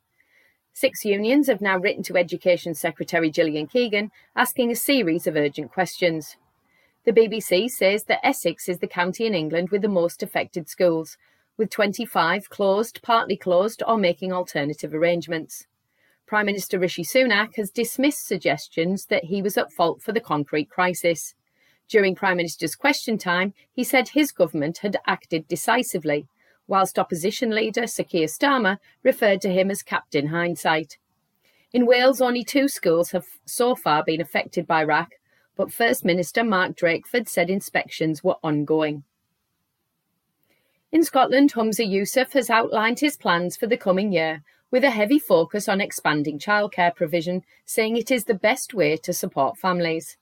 [0.80, 5.72] Six unions have now written to Education Secretary Gillian Keegan asking a series of urgent
[5.72, 6.38] questions.
[7.04, 11.18] The BBC says that Essex is the county in England with the most affected schools,
[11.58, 15.66] with 25 closed, partly closed, or making alternative arrangements.
[16.28, 20.70] Prime Minister Rishi Sunak has dismissed suggestions that he was at fault for the concrete
[20.70, 21.34] crisis.
[21.88, 26.28] During Prime Minister's question time, he said his government had acted decisively,
[26.68, 30.98] whilst opposition leader Sir Keir Starmer referred to him as Captain Hindsight.
[31.74, 35.08] In Wales, only two schools have so far been affected by RAAC,
[35.56, 39.04] but First Minister Mark Drakeford said inspections were ongoing.
[40.92, 45.20] In Scotland, Humza Yousaf has outlined his plans for the coming year with a heavy
[45.20, 50.18] focus on expanding childcare provision, saying it is the best way to support families.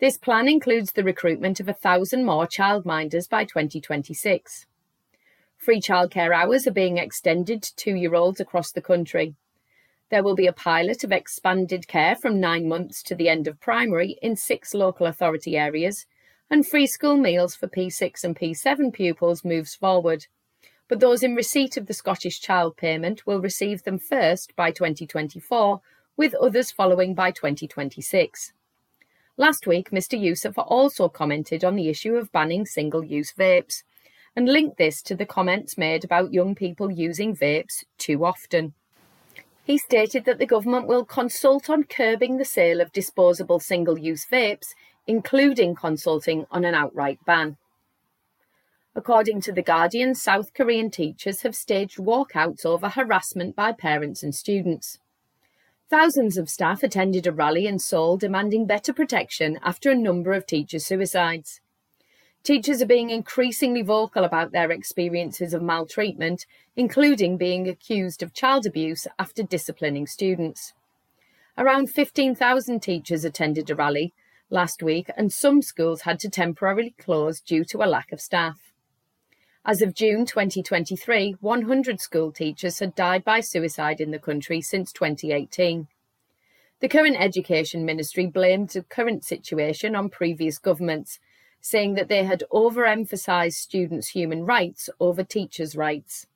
[0.00, 4.66] This plan includes the recruitment of a thousand more childminders by 2026.
[5.56, 9.34] Free childcare hours are being extended to two year olds across the country.
[10.10, 13.60] There will be a pilot of expanded care from nine months to the end of
[13.60, 16.06] primary in six local authority areas,
[16.50, 20.26] and free school meals for P6 and P7 pupils moves forward.
[20.86, 25.80] But those in receipt of the Scottish Child Payment will receive them first by 2024,
[26.16, 28.52] with others following by 2026.
[29.36, 30.20] Last week, Mr.
[30.20, 33.82] Yousaf also commented on the issue of banning single use vapes
[34.36, 38.74] and linked this to the comments made about young people using vapes too often.
[39.64, 44.26] He stated that the government will consult on curbing the sale of disposable single use
[44.26, 44.74] vapes,
[45.06, 47.56] including consulting on an outright ban.
[48.96, 54.34] According to The Guardian, South Korean teachers have staged walkouts over harassment by parents and
[54.34, 54.98] students.
[55.90, 60.46] Thousands of staff attended a rally in Seoul demanding better protection after a number of
[60.46, 61.60] teacher suicides.
[62.44, 66.44] Teachers are being increasingly vocal about their experiences of maltreatment,
[66.76, 70.74] including being accused of child abuse after disciplining students.
[71.56, 74.12] Around 15,000 teachers attended a rally
[74.50, 78.74] last week, and some schools had to temporarily close due to a lack of staff.
[79.64, 84.92] As of June 2023, 100 school teachers had died by suicide in the country since
[84.92, 85.88] 2018.
[86.80, 91.18] The current Education Ministry blamed the current situation on previous governments,
[91.64, 96.26] saying that they had overemphasised students' human rights over teachers' rights.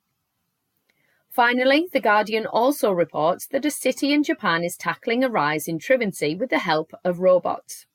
[1.29, 5.77] Finally, The Guardian also reports that a city in Japan is tackling a rise in
[5.77, 7.85] truancy with the help of robots.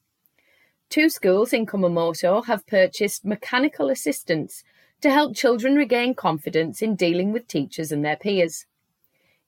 [0.88, 4.62] Two schools in Kumamoto have purchased mechanical assistants
[5.00, 8.64] to help children regain confidence in dealing with teachers and their peers.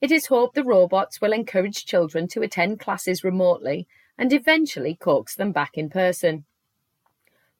[0.00, 3.86] It is hoped the robots will encourage children to attend classes remotely
[4.18, 6.46] and eventually coax them back in person.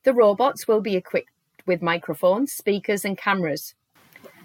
[0.07, 1.33] The robots will be equipped
[1.67, 3.75] with microphones, speakers, and cameras.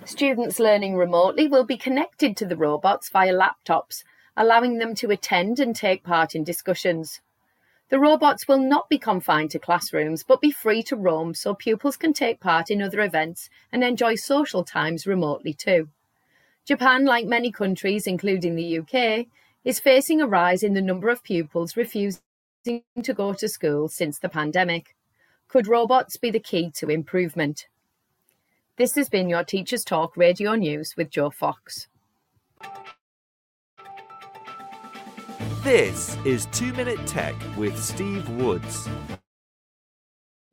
[0.05, 4.03] Students learning remotely will be connected to the robots via laptops,
[4.35, 7.21] allowing them to attend and take part in discussions.
[7.89, 11.95] The robots will not be confined to classrooms, but be free to roam so pupils
[11.95, 15.89] can take part in other events and enjoy social times remotely too.
[16.65, 19.27] Japan, like many countries, including the UK,
[19.63, 22.17] is facing a rise in the number of pupils refusing
[22.65, 24.95] to go to school since the pandemic.
[25.51, 27.67] Could robots be the key to improvement?
[28.77, 31.89] This has been your Teachers Talk Radio News with Joe Fox.
[35.61, 38.87] This is 2 Minute Tech with Steve Woods.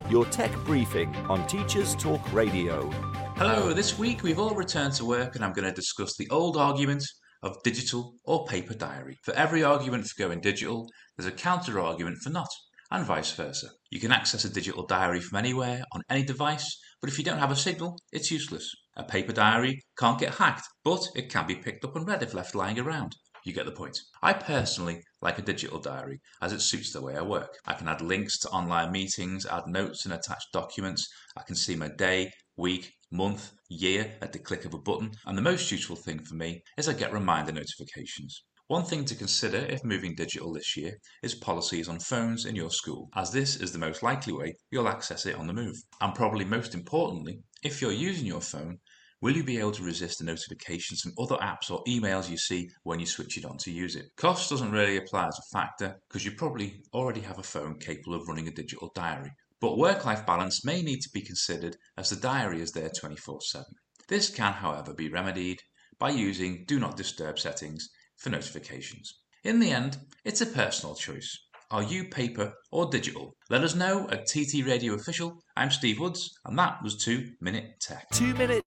[0.09, 2.89] Your tech briefing on Teachers Talk Radio.
[3.37, 6.57] Hello, this week we've all returned to work and I'm going to discuss the old
[6.57, 7.05] argument
[7.41, 9.17] of digital or paper diary.
[9.23, 12.49] For every argument for going digital, there's a counter argument for not,
[12.91, 13.69] and vice versa.
[13.89, 17.39] You can access a digital diary from anywhere on any device, but if you don't
[17.39, 18.73] have a signal, it's useless.
[18.95, 22.33] A paper diary can't get hacked, but it can be picked up and read if
[22.33, 23.15] left lying around.
[23.45, 23.97] You get the point.
[24.21, 27.57] I personally like a digital diary as it suits the way I work.
[27.65, 31.07] I can add links to online meetings, add notes and attach documents.
[31.37, 35.11] I can see my day, week, month, year at the click of a button.
[35.25, 38.43] And the most useful thing for me is I get reminder notifications.
[38.69, 42.69] One thing to consider if moving digital this year is policies on phones in your
[42.69, 45.75] school, as this is the most likely way you'll access it on the move.
[46.01, 48.77] And probably most importantly, if you're using your phone,
[49.21, 52.69] Will you be able to resist the notifications from other apps or emails you see
[52.83, 54.05] when you switch it on to use it?
[54.15, 58.13] Cost doesn't really apply as a factor because you probably already have a phone capable
[58.13, 59.31] of running a digital diary.
[59.59, 63.41] But work life balance may need to be considered as the diary is there 24
[63.41, 63.65] 7.
[64.07, 65.59] This can, however, be remedied
[65.97, 69.21] by using Do Not Disturb settings for notifications.
[69.43, 71.37] In the end, it's a personal choice.
[71.71, 73.35] Are you paper or digital?
[73.49, 75.41] Let us know at TT Radio Official.
[75.55, 78.07] I'm Steve Woods, and that was 2 Minute Tech.
[78.11, 78.63] Two Minute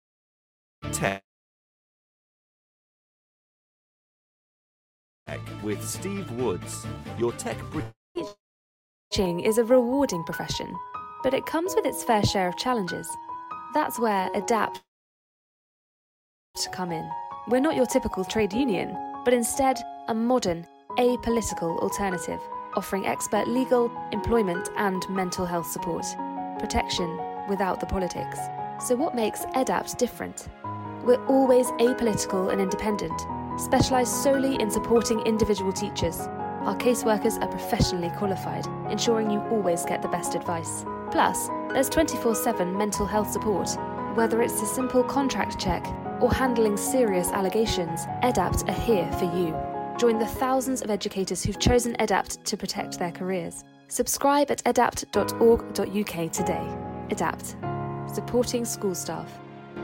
[0.91, 1.23] Tech
[5.63, 6.85] with Steve Woods,
[7.17, 7.57] your tech.
[7.71, 7.81] Br-
[9.11, 10.73] Teaching is a rewarding profession,
[11.23, 13.07] but it comes with its fair share of challenges.
[13.73, 14.81] That's where EDAPT
[16.71, 17.09] come in.
[17.47, 18.95] We're not your typical trade union,
[19.27, 20.65] but instead a modern,
[20.97, 22.39] apolitical alternative,
[22.77, 26.05] offering expert legal, employment, and mental health support.
[26.59, 28.39] Protection without the politics.
[28.79, 30.47] So, what makes EDAPT different?
[31.03, 33.19] We're always apolitical and independent,
[33.59, 36.21] specialised solely in supporting individual teachers.
[36.61, 40.85] Our caseworkers are professionally qualified, ensuring you always get the best advice.
[41.11, 43.67] Plus, there's 24 7 mental health support.
[44.15, 45.85] Whether it's a simple contract check
[46.21, 49.55] or handling serious allegations, EDAPT are here for you.
[49.97, 53.63] Join the thousands of educators who've chosen EDAPT to protect their careers.
[53.87, 56.77] Subscribe at edapt.org.uk today.
[57.09, 57.55] EDAPT,
[58.13, 59.31] supporting school staff,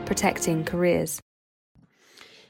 [0.04, 1.20] protecting careers.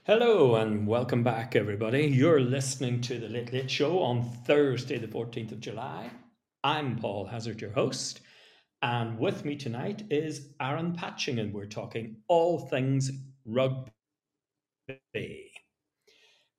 [0.06, 2.06] Hello and welcome back, everybody.
[2.06, 6.10] You're listening to The Late Late Show on Thursday, the 14th of July.
[6.62, 8.20] I'm Paul Hazzard, your host,
[8.82, 13.10] and with me tonight is Aaron Patching, and we're talking all things
[13.44, 13.90] rugby.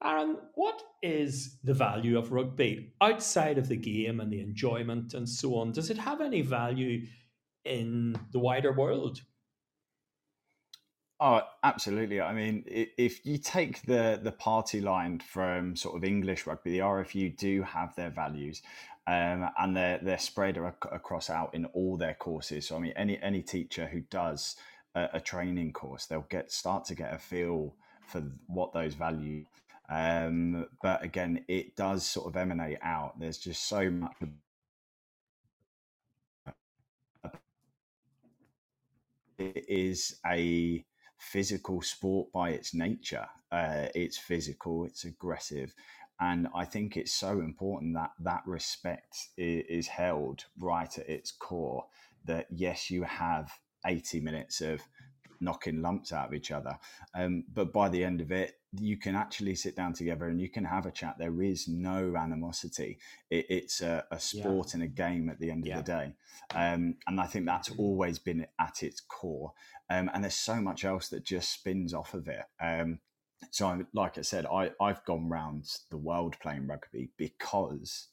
[0.03, 5.27] Aaron, what is the value of rugby outside of the game and the enjoyment and
[5.27, 5.71] so on?
[5.71, 7.07] Does it have any value
[7.63, 9.21] in the wider world?
[11.19, 12.19] Oh, absolutely.
[12.19, 16.79] I mean, if you take the the party line from sort of English rugby, the
[16.79, 18.61] RFU do have their values,
[19.07, 22.67] um, and they're they're spread across out in all their courses.
[22.67, 24.57] So I mean, any any teacher who does
[24.95, 27.75] a, a training course, they'll get start to get a feel
[28.07, 29.45] for what those value.
[29.89, 33.19] Um, but again, it does sort of emanate out.
[33.19, 34.15] There's just so much
[39.37, 40.85] it is a
[41.17, 43.27] physical sport by its nature.
[43.51, 45.73] Uh, it's physical, it's aggressive.
[46.19, 51.85] And I think it's so important that that respect is held right at its core.
[52.25, 53.51] That yes, you have
[53.85, 54.81] 80 minutes of
[55.39, 56.77] knocking lumps out of each other.
[57.13, 60.49] Um, but by the end of it, you can actually sit down together and you
[60.49, 61.15] can have a chat.
[61.17, 62.99] There is no animosity.
[63.29, 64.73] It, it's a, a sport yeah.
[64.73, 65.79] and a game at the end yeah.
[65.79, 66.13] of the day.
[66.53, 69.53] Um, and I think that's always been at its core.
[69.89, 72.43] Um, and there's so much else that just spins off of it.
[72.61, 72.99] Um,
[73.51, 78.07] so, I'm, like I said, I, I've gone round the world playing rugby because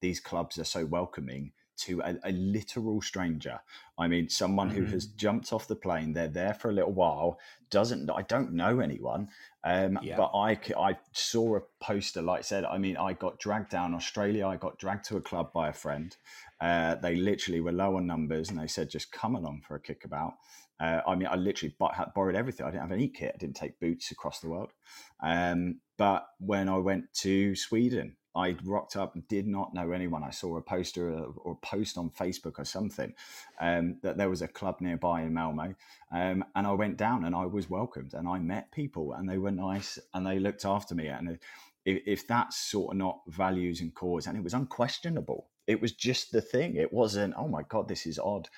[0.00, 3.60] these clubs are so welcoming to a, a literal stranger.
[3.98, 4.84] I mean, someone mm-hmm.
[4.84, 5.16] who has mm.
[5.16, 7.38] jumped off the plane, they're there for a little while,
[7.70, 9.28] doesn't, I don't know anyone,
[9.64, 10.16] um, yeah.
[10.16, 13.94] but I, I saw a poster, like I said, I mean, I got dragged down
[13.94, 16.16] Australia, I got dragged to a club by a friend.
[16.60, 19.80] Uh, they literally were low on numbers and they said, just come along for a
[19.80, 20.34] kickabout.
[20.80, 21.74] Uh, I mean, I literally
[22.14, 22.64] borrowed everything.
[22.64, 23.32] I didn't have any kit.
[23.34, 24.72] I didn't take boots across the world.
[25.20, 30.22] Um, but when I went to Sweden, I rocked up and did not know anyone.
[30.22, 33.12] I saw a poster or a post on Facebook or something
[33.60, 35.74] um, that there was a club nearby in Malmo.
[36.12, 39.38] Um, and I went down and I was welcomed and I met people and they
[39.38, 41.08] were nice and they looked after me.
[41.08, 41.40] And
[41.84, 45.92] if, if that's sort of not values and cause, and it was unquestionable, it was
[45.92, 46.76] just the thing.
[46.76, 48.48] It wasn't, oh my God, this is odd.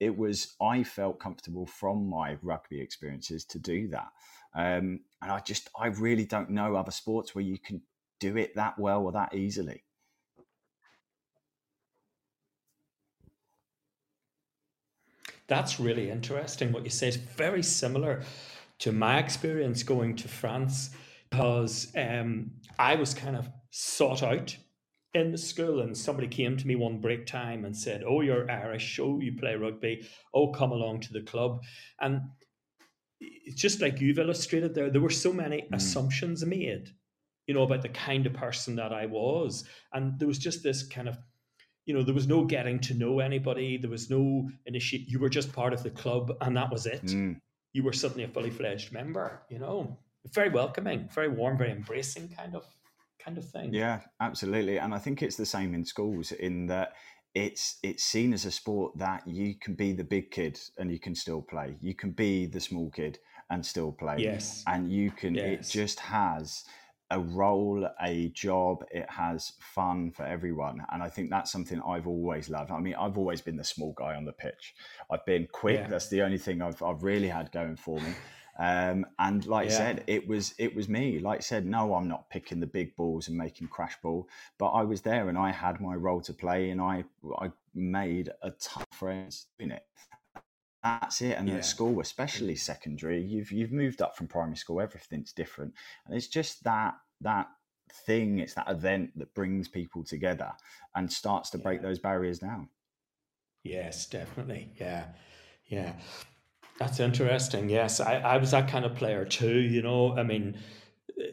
[0.00, 4.08] It was, I felt comfortable from my rugby experiences to do that.
[4.54, 7.80] Um, and I just, I really don't know other sports where you can
[8.20, 9.82] do it that well or that easily.
[15.48, 16.70] That's really interesting.
[16.70, 18.22] What you say is very similar
[18.78, 20.90] to my experience going to France
[21.28, 24.56] because um, I was kind of sought out
[25.12, 28.48] in the school and somebody came to me one break time and said, Oh, you're
[28.48, 29.00] Irish.
[29.02, 30.06] Oh, you play rugby.
[30.32, 31.62] Oh, come along to the club.
[32.00, 32.22] And
[33.20, 35.76] it's just like you've illustrated there, there were so many mm.
[35.76, 36.90] assumptions made
[37.50, 39.64] you know, about the kind of person that I was.
[39.92, 41.18] And there was just this kind of,
[41.84, 43.76] you know, there was no getting to know anybody.
[43.76, 45.08] There was no initiate.
[45.08, 47.06] You were just part of the club, and that was it.
[47.06, 47.40] Mm.
[47.72, 49.42] You were suddenly a fully fledged member.
[49.50, 49.98] You know,
[50.32, 52.64] very welcoming, very warm, very embracing kind of
[53.24, 53.74] kind of thing.
[53.74, 54.78] Yeah, absolutely.
[54.78, 56.92] And I think it's the same in schools in that
[57.34, 61.00] it's it's seen as a sport that you can be the big kid and you
[61.00, 61.74] can still play.
[61.80, 63.18] You can be the small kid
[63.50, 64.18] and still play.
[64.18, 64.62] Yes.
[64.68, 65.44] And you can yes.
[65.46, 66.64] it just has
[67.10, 68.84] a role, a job.
[68.90, 72.70] It has fun for everyone, and I think that's something I've always loved.
[72.70, 74.74] I mean, I've always been the small guy on the pitch.
[75.10, 75.80] I've been quick.
[75.80, 75.88] Yeah.
[75.88, 78.14] That's the only thing I've I've really had going for me.
[78.58, 79.74] Um, and like yeah.
[79.74, 81.18] I said, it was it was me.
[81.18, 84.68] Like I said, no, I'm not picking the big balls and making crash ball, but
[84.68, 87.04] I was there and I had my role to play, and I
[87.38, 89.84] I made a ton of friends in it.
[90.82, 91.36] That's it.
[91.36, 91.56] And yeah.
[91.56, 94.80] at school, especially secondary, you've you've moved up from primary school.
[94.80, 95.74] Everything's different,
[96.06, 97.48] and it's just that that
[98.06, 98.38] thing.
[98.38, 100.52] It's that event that brings people together
[100.94, 101.64] and starts to yeah.
[101.64, 102.68] break those barriers down.
[103.62, 104.72] Yes, definitely.
[104.80, 105.04] Yeah,
[105.66, 105.92] yeah.
[106.78, 107.68] That's interesting.
[107.68, 109.60] Yes, I, I was that kind of player too.
[109.60, 110.58] You know, I mean,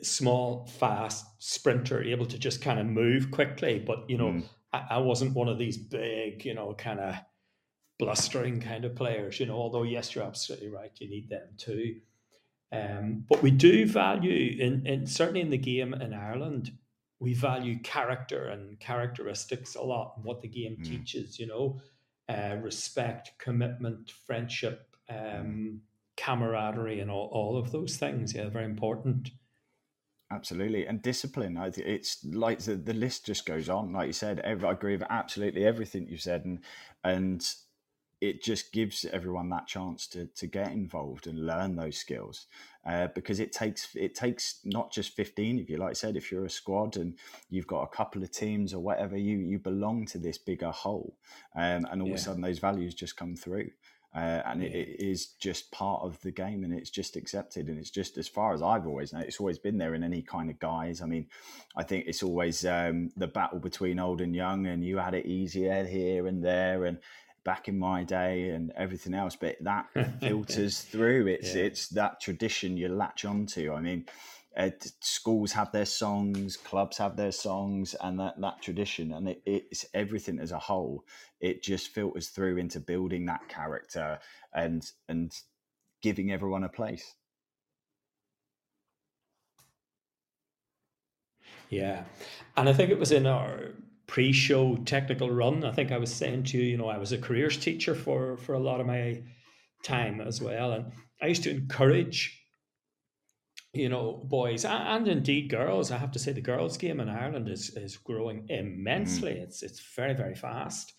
[0.02, 3.80] small, fast sprinter, able to just kind of move quickly.
[3.80, 4.44] But you know, mm.
[4.74, 7.16] I, I wasn't one of these big, you know, kind of
[8.00, 9.40] blustering kind of players.
[9.40, 10.92] You know, although yes, you're absolutely right.
[11.00, 11.96] You need them too.
[12.72, 16.72] Um, but we do value, in, in certainly in the game in Ireland,
[17.20, 20.14] we value character and characteristics a lot.
[20.16, 20.86] And what the game mm.
[20.86, 21.80] teaches, you know,
[22.30, 25.82] uh, respect, commitment, friendship, um,
[26.18, 28.34] camaraderie, and all, all of those things.
[28.36, 29.32] Yeah, very important.
[30.30, 31.58] Absolutely, and discipline.
[31.78, 33.94] It's like the, the list just goes on.
[33.94, 36.60] Like you said, every, I agree with absolutely everything you said, and
[37.02, 37.50] and
[38.20, 42.48] it just gives everyone that chance to to get involved and learn those skills
[42.86, 46.32] uh, because it takes it takes not just 15 of you like i said if
[46.32, 47.16] you're a squad and
[47.50, 51.16] you've got a couple of teams or whatever you you belong to this bigger whole
[51.56, 52.14] um, and all yeah.
[52.14, 53.70] of a sudden those values just come through
[54.16, 57.78] uh, and it, it is just part of the game and it's just accepted and
[57.78, 60.50] it's just as far as i've always known it's always been there in any kind
[60.50, 61.28] of guise i mean
[61.76, 65.26] i think it's always um, the battle between old and young and you had it
[65.28, 66.98] easier here and there and
[67.48, 69.86] back in my day and everything else but that
[70.20, 71.62] filters through it's yeah.
[71.62, 74.06] it's that tradition you latch onto i mean
[74.58, 74.72] uh,
[75.02, 79.86] schools have their songs, clubs have their songs, and that, that tradition, and it, it's
[79.94, 81.06] everything as a whole.
[81.40, 84.18] It just filters through into building that character
[84.52, 85.32] and and
[86.02, 87.14] giving everyone a place.
[91.70, 92.06] Yeah,
[92.56, 93.74] and I think it was in our
[94.08, 95.64] pre-show technical run.
[95.64, 98.38] I think I was saying to you, you know, I was a careers teacher for
[98.38, 99.22] for a lot of my
[99.84, 100.92] time as well, and
[101.22, 102.38] I used to encourage
[103.74, 105.92] you know, boys and, indeed girls.
[105.92, 109.34] I have to say the girls' game in Ireland is is growing immensely.
[109.34, 109.44] Mm.
[109.44, 110.94] It's it's very very fast.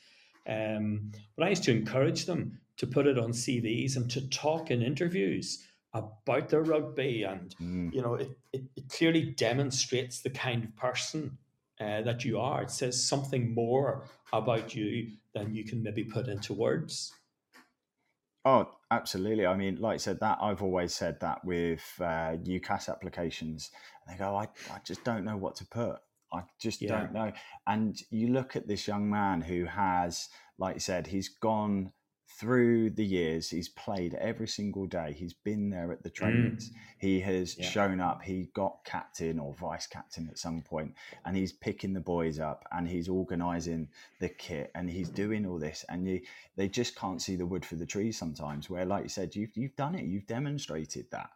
[0.46, 4.70] Um, but I used to encourage them to put it on CVs and to talk
[4.70, 7.92] in interviews about their rugby, and mm.
[7.92, 11.36] you know, it, it, it clearly demonstrates the kind of person
[11.80, 12.62] uh, that you are.
[12.62, 17.12] It says something more about you than you can maybe put into words.
[18.44, 19.46] Oh, absolutely.
[19.46, 23.70] I mean, like I said, that I've always said that with uh, UCAS applications.
[24.06, 25.96] And they go, I, I just don't know what to put.
[26.32, 26.98] I just yeah.
[26.98, 27.32] don't know.
[27.66, 31.92] And you look at this young man who has, like you said, he's gone
[32.38, 35.12] through the years, he's played every single day.
[35.16, 36.70] He's been there at the trainings.
[36.70, 36.74] Mm.
[36.98, 37.68] He has yeah.
[37.68, 38.22] shown up.
[38.22, 42.64] He got captain or vice captain at some point, and he's picking the boys up
[42.70, 43.88] and he's organising
[44.20, 45.84] the kit and he's doing all this.
[45.88, 46.20] And you,
[46.56, 48.70] they just can't see the wood for the trees sometimes.
[48.70, 50.04] Where, like you said, you've you've done it.
[50.04, 51.30] You've demonstrated that.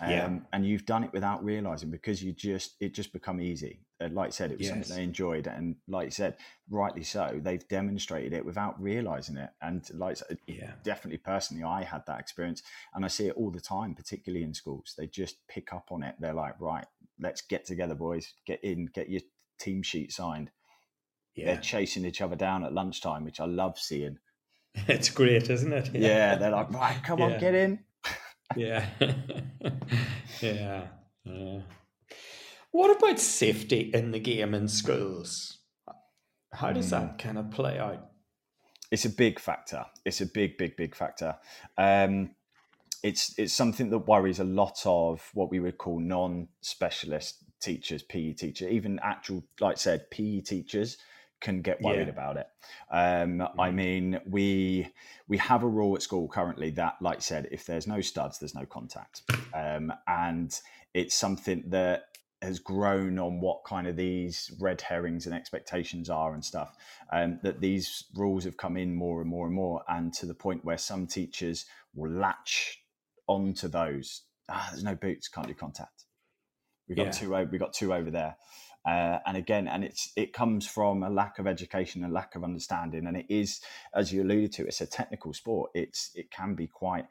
[0.00, 0.38] Um, yeah.
[0.52, 4.28] and you've done it without realizing because you just it just become easy uh, like
[4.28, 4.74] I said it was yes.
[4.74, 6.36] something they enjoyed and like you said
[6.70, 12.02] rightly so they've demonstrated it without realizing it and like yeah definitely personally I had
[12.06, 12.62] that experience
[12.94, 16.02] and I see it all the time particularly in schools they just pick up on
[16.02, 16.86] it they're like right
[17.20, 19.22] let's get together boys get in get your
[19.58, 20.50] team sheet signed
[21.34, 21.46] yeah.
[21.46, 24.18] they're chasing each other down at lunchtime which I love seeing
[24.86, 27.24] it's great isn't it yeah, yeah they're like right come yeah.
[27.24, 27.80] on get in
[28.56, 28.86] yeah.
[30.40, 30.86] yeah.
[31.24, 31.60] Yeah.
[32.78, 35.58] What about safety in the game in schools?
[36.52, 37.16] How does that hmm.
[37.16, 38.06] kind of play out?
[38.92, 39.84] It's a big factor.
[40.04, 41.34] It's a big, big, big factor.
[41.76, 42.36] Um,
[43.02, 48.34] it's it's something that worries a lot of what we would call non-specialist teachers, PE
[48.34, 50.98] teacher, even actual, like I said, PE teachers
[51.40, 52.12] can get worried yeah.
[52.12, 52.46] about it.
[52.92, 53.60] Um, mm-hmm.
[53.60, 54.86] I mean, we
[55.26, 58.38] we have a rule at school currently that, like I said, if there's no studs,
[58.38, 59.22] there's no contact,
[59.52, 60.56] um, and
[60.94, 62.04] it's something that
[62.40, 66.76] has grown on what kind of these red herrings and expectations are and stuff.
[67.12, 70.34] Um, that these rules have come in more and more and more, and to the
[70.34, 72.82] point where some teachers will latch
[73.26, 74.22] onto those.
[74.48, 76.04] Ah, there's no boots, can't do contact.
[76.88, 77.12] We got yeah.
[77.12, 77.48] two.
[77.50, 78.36] We got two over there.
[78.86, 82.44] Uh, and again, and it's it comes from a lack of education, a lack of
[82.44, 83.60] understanding, and it is,
[83.94, 85.70] as you alluded to, it's a technical sport.
[85.74, 87.06] It's it can be quite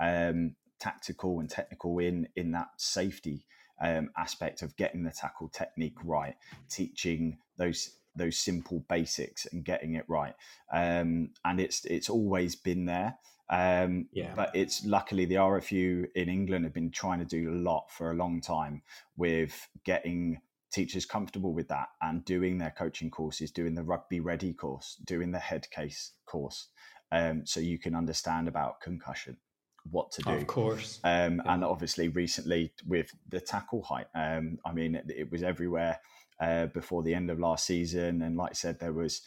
[0.00, 3.44] um, tactical and technical in in that safety
[3.80, 6.36] um, aspect of getting the tackle technique right,
[6.68, 10.34] teaching those those simple basics and getting it right.
[10.72, 13.16] Um, and it's it's always been there.
[13.50, 14.34] Um, yeah.
[14.34, 18.10] But it's luckily the RFU in England have been trying to do a lot for
[18.10, 18.82] a long time
[19.16, 24.52] with getting teachers comfortable with that and doing their coaching courses, doing the rugby ready
[24.52, 26.68] course, doing the head case course,
[27.10, 29.36] um, so you can understand about concussion,
[29.90, 30.30] what to do.
[30.30, 31.00] Of course.
[31.04, 31.54] Um, yeah.
[31.54, 36.00] And obviously, recently with the tackle height, um, I mean, it, it was everywhere
[36.40, 38.22] uh, before the end of last season.
[38.22, 39.22] And like I said, there was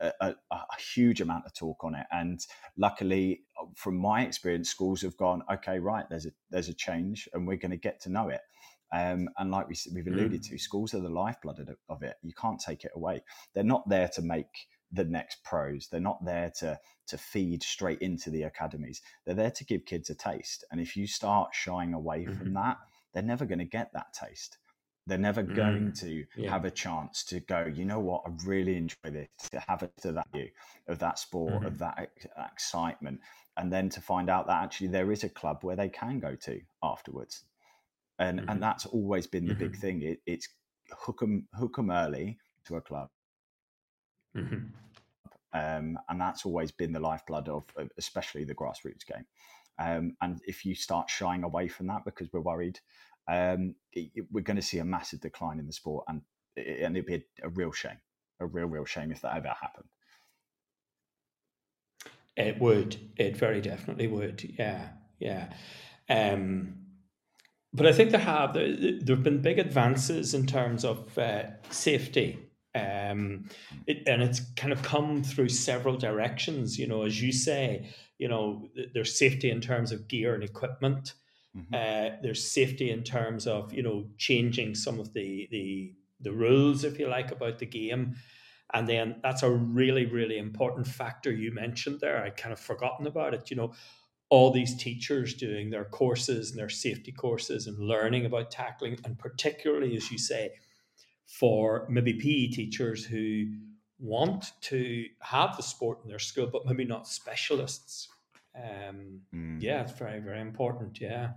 [0.00, 2.06] a, a, a, huge amount of talk on it.
[2.10, 2.40] And
[2.76, 3.42] luckily,
[3.74, 7.56] from my experience, schools have gone, okay, right, there's a there's a change, and we're
[7.56, 8.40] going to get to know it.
[8.92, 10.48] Um, and like we, we've alluded mm.
[10.50, 12.16] to, schools are the lifeblood of, of it.
[12.22, 13.22] You can't take it away.
[13.54, 14.46] They're not there to make
[14.96, 15.88] the next pros.
[15.88, 16.78] They're not there to
[17.08, 19.00] to feed straight into the academies.
[19.24, 20.64] They're there to give kids a taste.
[20.72, 22.36] And if you start shying away mm-hmm.
[22.36, 22.78] from that,
[23.14, 24.58] they're never going to get that taste.
[25.06, 26.50] They're never mm going to yeah.
[26.50, 29.92] have a chance to go, you know what, I really enjoy this, to have it
[30.02, 30.48] to that view
[30.88, 31.66] of that sport, mm-hmm.
[31.66, 32.10] of that
[32.52, 33.20] excitement.
[33.56, 36.34] And then to find out that actually there is a club where they can go
[36.34, 37.44] to afterwards
[38.18, 38.50] and mm-hmm.
[38.50, 39.64] and that's always been the mm-hmm.
[39.64, 40.02] big thing.
[40.02, 40.48] It, it's
[40.90, 43.08] hook them hook them early to a club,
[44.36, 44.66] mm-hmm.
[45.52, 49.26] Um, and that's always been the lifeblood of, of especially the grassroots game.
[49.78, 52.80] Um, and if you start shying away from that because we're worried,
[53.28, 56.22] um, it, it, we're going to see a massive decline in the sport, and
[56.56, 57.98] and it'd be a, a real shame,
[58.40, 59.88] a real real shame if that ever happened.
[62.36, 62.96] It would.
[63.16, 64.54] It very definitely would.
[64.58, 64.88] Yeah,
[65.18, 65.52] yeah.
[66.08, 66.86] Um,
[67.72, 71.44] but I think there have there, there have been big advances in terms of uh,
[71.70, 72.38] safety,
[72.76, 73.48] um,
[73.86, 76.78] it, and it's kind of come through several directions.
[76.78, 81.14] You know, as you say, you know, there's safety in terms of gear and equipment.
[81.56, 81.74] Mm-hmm.
[81.74, 86.84] Uh, there's safety in terms of you know changing some of the the the rules,
[86.84, 88.16] if you like, about the game.
[88.74, 92.22] And then that's a really, really important factor you mentioned there.
[92.22, 93.50] I kind of forgotten about it.
[93.50, 93.72] You know,
[94.28, 99.18] all these teachers doing their courses and their safety courses and learning about tackling, and
[99.18, 100.50] particularly, as you say,
[101.26, 103.46] for maybe PE teachers who
[103.98, 108.08] want to have the sport in their school, but maybe not specialists.
[108.56, 109.60] Um, mm.
[109.60, 111.00] Yeah, it's very, very important.
[111.00, 111.30] Yeah.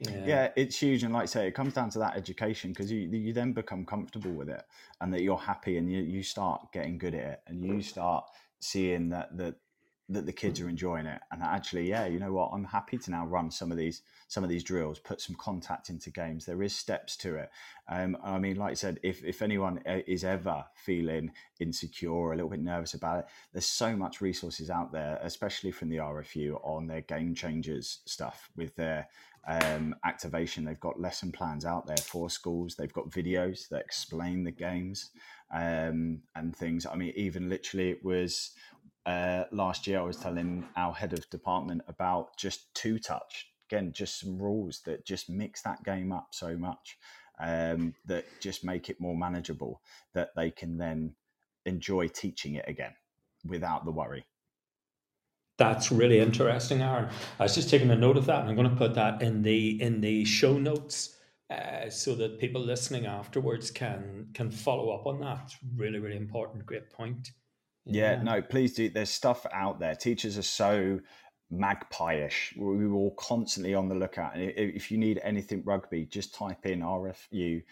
[0.00, 0.26] Yeah.
[0.26, 0.48] yeah.
[0.56, 3.32] it's huge, and like I say, it comes down to that education because you you
[3.32, 4.62] then become comfortable with it,
[5.00, 8.24] and that you're happy, and you you start getting good at it, and you start
[8.60, 9.54] seeing that that
[10.08, 11.20] that the kids are enjoying it.
[11.30, 12.50] And actually yeah you know what?
[12.52, 15.90] I'm happy to now run some of these some of these drills put some contact
[15.90, 16.46] into games.
[16.46, 17.50] There is steps to it.
[17.86, 22.32] Um, i mean like i said if, if anyone uh, is ever feeling insecure or
[22.32, 25.98] a little bit nervous about it there's so much resources out there especially from the
[25.98, 29.06] rfu on their game changers stuff with their
[29.46, 30.64] um, activation.
[30.64, 32.74] They've got lesson plans out there for schools.
[32.74, 35.10] They've got videos that explain the games
[35.52, 36.86] um, and things.
[36.86, 38.52] I mean even literally it was
[39.06, 43.48] uh, last year I was telling our head of department about just two touch.
[43.70, 46.98] Again, just some rules that just mix that game up so much
[47.40, 49.80] um, that just make it more manageable
[50.12, 51.14] that they can then
[51.66, 52.92] enjoy teaching it again
[53.44, 54.24] without the worry.
[55.56, 57.08] That's really interesting, Aaron.
[57.38, 59.42] I was just taking a note of that, and I'm going to put that in
[59.42, 61.16] the in the show notes
[61.48, 65.54] uh, so that people listening afterwards can can follow up on that.
[65.76, 66.66] Really, really important.
[66.66, 67.30] Great point.
[67.86, 68.12] Yeah.
[68.12, 68.88] yeah, no, please do.
[68.88, 69.94] There's stuff out there.
[69.94, 71.00] Teachers are so
[71.50, 72.54] magpie-ish.
[72.56, 74.36] We were all constantly on the lookout.
[74.36, 77.62] And if you need anything rugby, just type in RFU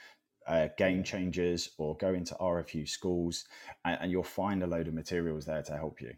[0.46, 3.44] uh, game changers or go into RFU schools,
[3.84, 6.12] and, and, you'll find a load of materials there to help you.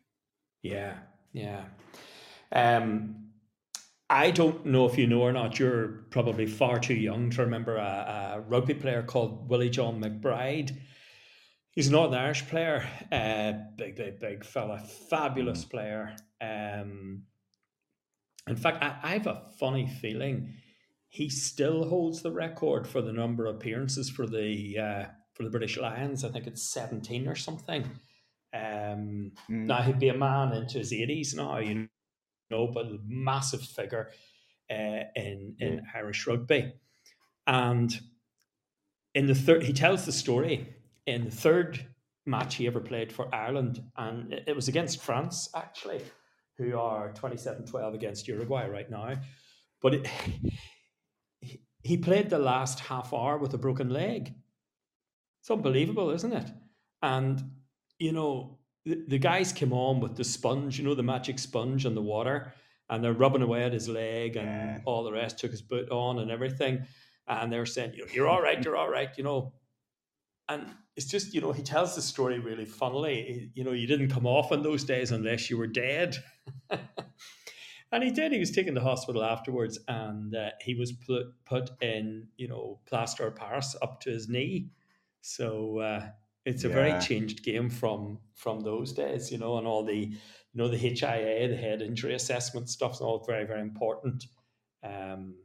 [0.63, 0.95] Yeah,
[1.33, 1.65] yeah.
[2.51, 3.27] Um,
[4.09, 5.59] I don't know if you know or not.
[5.59, 10.77] You're probably far too young to remember a, a rugby player called Willie John McBride
[11.75, 14.79] He's a Northern Irish player, uh, big, big, big fella,
[15.11, 15.71] fabulous mm.
[15.71, 16.17] player.
[16.41, 17.25] Um,
[18.49, 20.55] in fact, I, I, have a funny feeling
[21.09, 25.51] he still holds the record for the number of appearances for the uh, for the
[25.51, 26.25] British Lions.
[26.25, 27.83] I think it's seventeen or something.
[28.53, 29.67] Um, mm.
[29.67, 31.89] Now he'd be a man into his eighties now, you
[32.51, 34.11] know, but a massive figure
[34.71, 35.83] uh, in in mm.
[35.95, 36.73] Irish rugby.
[37.47, 37.93] And
[39.15, 40.75] in the third, he tells the story
[41.07, 41.87] in the third
[42.27, 46.03] match he ever played for Ireland, and it was against France actually,
[46.57, 49.15] who are 27-12 against Uruguay right now.
[49.83, 50.09] But it,
[51.83, 54.35] he played the last half hour with a broken leg.
[55.41, 56.51] It's unbelievable, isn't it?
[57.03, 57.43] And
[57.99, 61.85] you know, the, the guys came on with the sponge, you know, the magic sponge
[61.85, 62.53] and the water,
[62.91, 64.79] and they're rubbing away at his leg and yeah.
[64.85, 65.39] all the rest.
[65.39, 66.87] Took his boot on and everything,
[67.29, 69.53] and they're saying, "You're all right, you're all right," you know.
[70.49, 70.67] And
[70.97, 74.27] it's just you know he tells the story really funnily you know you didn't come
[74.27, 76.17] off in those days unless you were dead
[77.95, 78.33] and he did.
[78.33, 82.81] He was taken to hospital afterwards, and uh, he was put put in, you know,
[82.87, 84.71] plaster of Paris up to his knee.
[85.21, 86.07] So uh,
[86.45, 86.75] it's a yeah.
[86.75, 90.19] very changed game from from those days, you know, and all the you
[90.55, 94.25] know the HIA, the head injury assessment stuff is all very very important.
[94.83, 95.37] Um,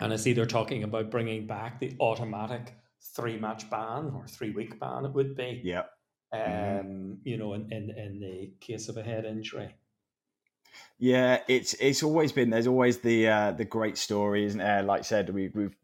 [0.00, 2.74] and I see they're talking about bringing back the automatic
[3.16, 5.04] three match ban or three week ban.
[5.04, 5.84] It would be, yeah.
[6.34, 6.80] Mm-hmm.
[6.80, 7.12] Um, mm-hmm.
[7.24, 9.74] you know, in, in in the case of a head injury.
[10.98, 12.50] Yeah, it's it's always been.
[12.50, 14.82] There's always the uh, the great story, isn't there?
[14.82, 15.76] Like I said, we we've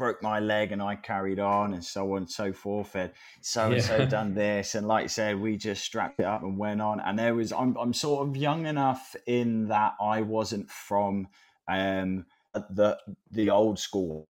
[0.00, 2.96] broke my leg and I carried on and so on and so forth.
[2.96, 3.12] And
[3.42, 4.74] so and so done this.
[4.74, 7.00] And like I said, we just strapped it up and went on.
[7.00, 11.28] And there was, I'm, I'm sort of young enough in that I wasn't from
[11.68, 12.96] um, the,
[13.30, 14.26] the old school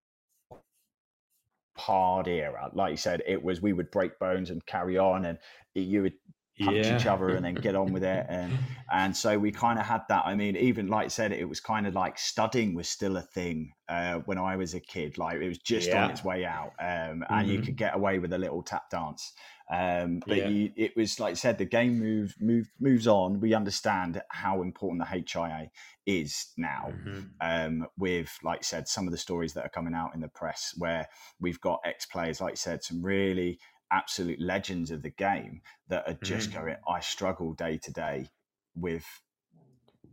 [1.77, 2.69] hard era.
[2.73, 5.37] Like you said, it was, we would break bones and carry on and
[5.75, 6.13] you would
[6.59, 6.95] punch yeah.
[6.95, 8.57] each other and then get on with it and
[8.91, 11.59] and so we kind of had that i mean even like I said it was
[11.59, 15.41] kind of like studying was still a thing uh, when i was a kid like
[15.41, 16.05] it was just yeah.
[16.05, 17.51] on its way out um, and mm-hmm.
[17.51, 19.33] you could get away with a little tap dance
[19.69, 20.47] um, but yeah.
[20.47, 23.41] you, it was like I said, the game moves move, moves on.
[23.41, 25.69] We understand how important the HIA
[26.05, 26.93] is now.
[26.93, 27.21] Mm-hmm.
[27.41, 30.29] Um, with like I said, some of the stories that are coming out in the
[30.29, 31.09] press, where
[31.41, 33.59] we've got ex players, like I said, some really
[33.91, 36.59] absolute legends of the game that are just mm-hmm.
[36.65, 38.29] going, I struggle day to day
[38.75, 39.05] with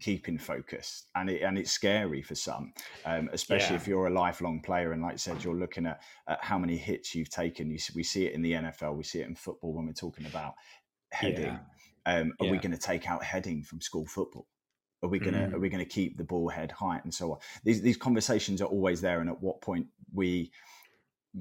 [0.01, 2.73] keeping focus and it, and it's scary for some
[3.07, 3.81] um, especially yeah.
[3.81, 6.77] if you're a lifelong player and like I said you're looking at, at how many
[6.77, 9.73] hits you've taken you, we see it in the NFL we see it in football
[9.73, 10.55] when we're talking about
[11.13, 11.59] heading yeah.
[12.07, 12.51] Um, are yeah.
[12.51, 14.47] we going to take out heading from school football
[15.05, 15.53] are we gonna mm.
[15.53, 17.39] are we gonna keep the ball head height and so on?
[17.63, 20.51] These these conversations are always there, and at what point we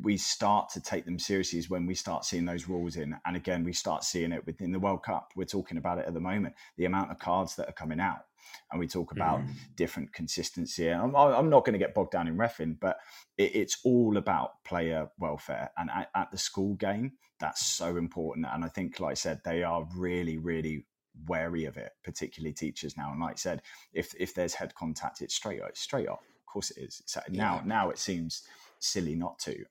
[0.01, 3.15] we start to take them seriously is when we start seeing those rules in.
[3.25, 5.31] And again, we start seeing it within the World Cup.
[5.35, 8.25] We're talking about it at the moment, the amount of cards that are coming out.
[8.71, 9.53] And we talk about mm.
[9.75, 10.87] different consistency.
[10.87, 12.97] And I'm, I'm not going to get bogged down in refing, but
[13.37, 15.71] it, it's all about player welfare.
[15.77, 18.47] And at, at the school game, that's so important.
[18.51, 20.85] And I think, like I said, they are really, really
[21.27, 23.11] wary of it, particularly teachers now.
[23.11, 23.61] And like I said,
[23.93, 26.21] if if there's head contact, it's straight up, straight off.
[26.21, 27.01] Of course it is.
[27.01, 27.61] It's, now, yeah.
[27.65, 28.43] now it seems
[28.83, 29.63] silly not to.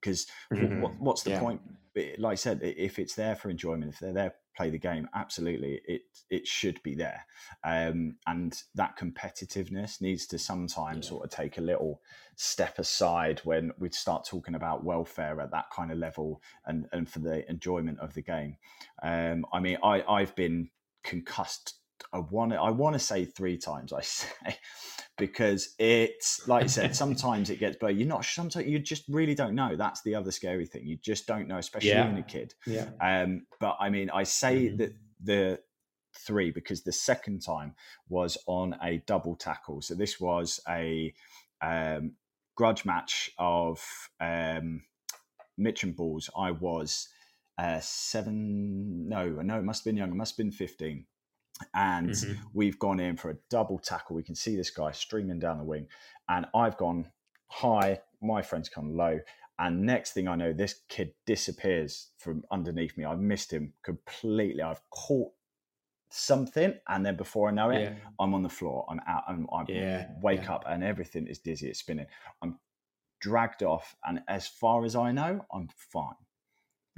[0.00, 0.80] because um, mm-hmm.
[0.80, 1.40] what, what's the yeah.
[1.40, 1.60] point?
[2.18, 5.80] Like I said, if it's there for enjoyment, if they're there play the game, absolutely,
[5.86, 7.26] it it should be there.
[7.64, 11.10] Um, and that competitiveness needs to sometimes yeah.
[11.10, 12.00] sort of take a little
[12.36, 17.08] step aside when we start talking about welfare at that kind of level and and
[17.08, 18.56] for the enjoyment of the game.
[19.02, 20.70] Um, I mean, I I've been
[21.02, 21.74] concussed
[22.12, 23.92] I want to I want to say three times.
[23.92, 24.28] I say
[25.18, 28.24] because it's like I said, sometimes it gets, but you're not.
[28.24, 29.76] Sometimes you just really don't know.
[29.76, 30.86] That's the other scary thing.
[30.86, 32.08] You just don't know, especially yeah.
[32.08, 32.54] in a kid.
[32.66, 32.88] Yeah.
[33.00, 33.46] Um.
[33.60, 34.76] But I mean, I say mm-hmm.
[34.78, 34.92] that
[35.22, 35.60] the
[36.18, 37.74] three because the second time
[38.08, 39.82] was on a double tackle.
[39.82, 41.14] So this was a
[41.60, 42.12] um,
[42.54, 43.82] grudge match of
[44.20, 44.82] um,
[45.58, 46.30] Mitch and balls.
[46.36, 47.08] I was
[47.58, 49.08] uh, seven.
[49.08, 50.14] No, no, it must have been younger.
[50.14, 51.06] Must have been fifteen
[51.74, 52.32] and mm-hmm.
[52.52, 54.16] we've gone in for a double tackle.
[54.16, 55.86] We can see this guy streaming down the wing,
[56.28, 57.10] and I've gone
[57.48, 58.00] high.
[58.20, 59.20] My friend's come low,
[59.58, 63.04] and next thing I know, this kid disappears from underneath me.
[63.04, 64.62] I've missed him completely.
[64.62, 65.32] I've caught
[66.10, 67.94] something, and then before I know it, yeah.
[68.20, 68.86] I'm on the floor.
[68.88, 69.24] I'm out.
[69.28, 70.08] I'm, I yeah.
[70.20, 70.54] wake yeah.
[70.54, 71.68] up, and everything is dizzy.
[71.68, 72.06] It's spinning.
[72.42, 72.58] I'm
[73.20, 76.14] dragged off, and as far as I know, I'm fine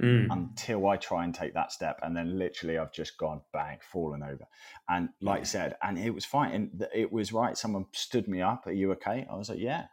[0.01, 0.27] mm.
[0.31, 1.99] until I try and take that step.
[2.01, 4.47] And then literally I've just gone bang, fallen over.
[4.87, 5.41] And like.
[5.41, 6.51] I said, and it was fine.
[6.53, 7.57] And it was right.
[7.57, 8.67] Someone stood me up.
[8.67, 9.27] Are you okay?
[9.29, 9.85] I was like, yeah.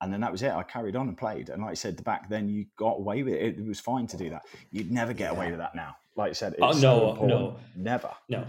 [0.00, 0.50] And then that was it.
[0.50, 1.48] I carried on and played.
[1.48, 3.58] And like I said, back then you got away with it.
[3.58, 4.42] It was fine to do that.
[4.72, 5.36] You'd never get yeah.
[5.36, 5.96] away with that now.
[6.16, 8.10] Like I said, oh, no, so no, never.
[8.28, 8.44] No.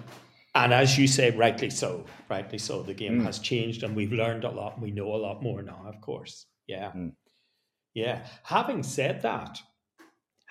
[0.56, 3.26] And as you say, rightly so, rightly so, the game mm.
[3.26, 4.82] has changed and we've learned a lot.
[4.82, 6.48] We know a lot more now, of course.
[6.68, 6.92] Yeah.
[6.92, 7.14] Mm.
[7.94, 8.26] Yeah.
[8.44, 9.60] Having said that,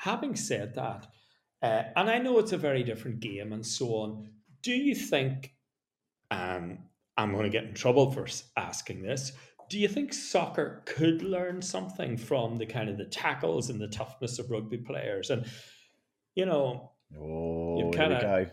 [0.03, 1.07] Having said that,
[1.62, 4.28] uh, and I know it's a very different game and so on,
[4.61, 5.55] do you think,
[6.32, 6.78] um,
[7.16, 8.26] I'm going to get in trouble for
[8.57, 9.30] asking this,
[9.70, 13.86] do you think soccer could learn something from the kind of the tackles and the
[13.86, 15.30] toughness of rugby players?
[15.30, 15.46] And,
[16.34, 18.50] you know, oh, you kind of.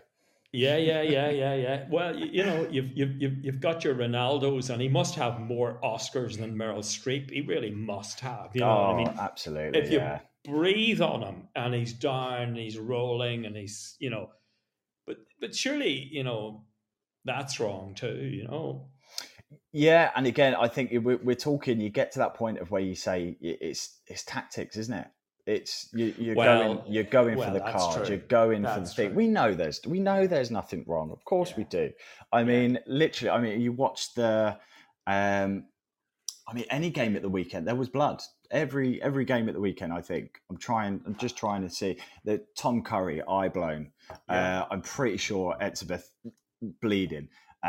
[0.52, 1.86] Yeah, yeah, yeah, yeah, yeah.
[1.90, 5.80] Well, you, you, know, you've, you've you've got your Ronaldos, and he must have more
[5.84, 7.30] Oscars than Meryl Streep.
[7.30, 8.52] He really must have.
[8.54, 9.14] You know oh, I mean?
[9.20, 9.80] absolutely.
[9.80, 14.30] If yeah breathe on him and he's down and he's rolling and he's you know
[15.06, 16.64] but but surely you know
[17.26, 18.88] that's wrong too you know
[19.74, 22.82] yeah and again i think we're, we're talking you get to that point of where
[22.82, 25.08] you say it's it's tactics isn't it
[25.46, 28.06] It's you, you're Well, going you're going well, for the that's card.
[28.06, 28.16] true.
[28.16, 29.08] You're going for the thing.
[29.10, 29.18] true.
[29.18, 31.12] We know there's we know there's nothing wrong.
[31.12, 31.92] Of course we do.
[32.32, 33.32] I mean, literally.
[33.32, 34.58] I mean, you watch the.
[35.08, 35.66] Um,
[36.48, 38.22] I mean, any game at the weekend, there was blood.
[38.52, 40.42] Every every game at the weekend, I think.
[40.50, 41.02] I'm trying.
[41.06, 43.92] I'm just trying to see that Tom Curry eye blown.
[44.30, 44.62] Yeah.
[44.62, 46.10] Uh, I'm pretty sure Etzebeth
[46.82, 47.30] bleeding.
[47.64, 47.68] Uh,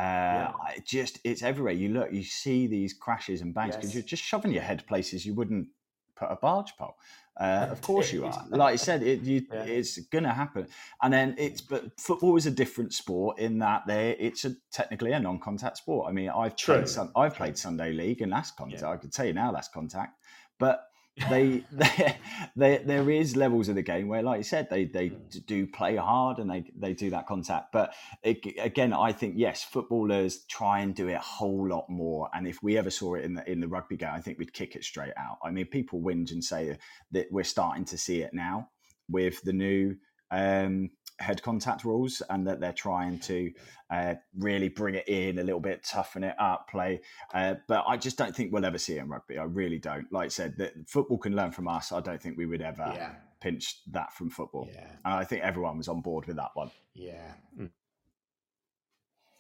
[0.54, 1.72] I just it's everywhere.
[1.72, 3.94] You look, you see these crashes and bangs because Yes.
[3.96, 5.68] you're just shoving your head places you wouldn't
[6.16, 6.96] put a barge pole.
[7.38, 8.46] Uh, of course you are.
[8.50, 9.62] Like I said, it, you, Yeah.
[9.64, 10.68] it's going to happen.
[11.02, 15.12] And then it's but football is a different sport in that there it's a technically
[15.12, 16.08] a non-contact sport.
[16.08, 16.76] I mean, I've True.
[16.76, 18.82] played sun, I've played Sunday league and that's contact.
[18.82, 18.90] Yeah.
[18.90, 20.18] I could tell you now that's contact,
[20.60, 20.84] but
[21.28, 22.16] they, they,
[22.56, 25.46] they there is levels of the game where, like you said, they they Mm.
[25.46, 27.72] do play hard and they they do that contact.
[27.72, 32.28] But it, again, I think yes, footballers try and do it a whole lot more.
[32.34, 34.52] And if we ever saw it in the in the rugby game, I think we'd
[34.54, 35.38] kick it straight out.
[35.44, 36.78] I mean, people whinge and say
[37.12, 38.68] that we're starting to see it now
[39.08, 39.96] with the new
[40.30, 40.90] um,
[41.20, 43.52] head contact rules, and that they're trying to
[43.90, 47.00] uh, really bring it in a little bit, toughen it up, play.
[47.34, 49.38] Uh, but I just don't think we'll ever see it in rugby.
[49.38, 50.10] I really don't.
[50.12, 51.92] Like I said, that football can learn from us.
[51.92, 53.14] I don't think we would ever Yeah.
[53.40, 54.68] pinch that from football.
[54.72, 54.86] Yeah.
[55.04, 56.70] And I think everyone was on board with that one.
[56.94, 57.34] Yeah.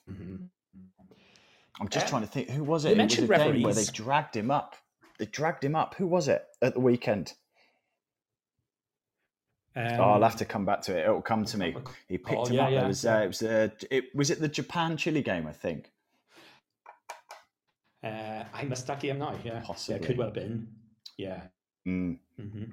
[0.08, 0.48] Mhm.
[1.80, 2.50] I'm just Uh, trying to think.
[2.50, 2.92] Who was you it?
[2.92, 4.76] It was a mentioned game where they dragged him up.
[5.18, 5.94] They dragged him up.
[5.94, 7.34] Who was it at the weekend?
[9.76, 11.02] Um, oh, I'll have to come back to it.
[11.04, 11.74] It'll come to me.
[12.08, 12.70] He picked Oh, him yeah, up.
[12.72, 15.52] yeah, There was, uh, it was, uh, it was it the Japan Chile game, I
[15.52, 15.92] think.
[18.02, 19.34] Uh, I must that game now.
[19.44, 20.00] Yeah, Possibly.
[20.00, 20.68] Yeah, could well have been.
[21.18, 21.42] Yeah.
[21.86, 22.18] Mm.
[22.36, 22.64] hmm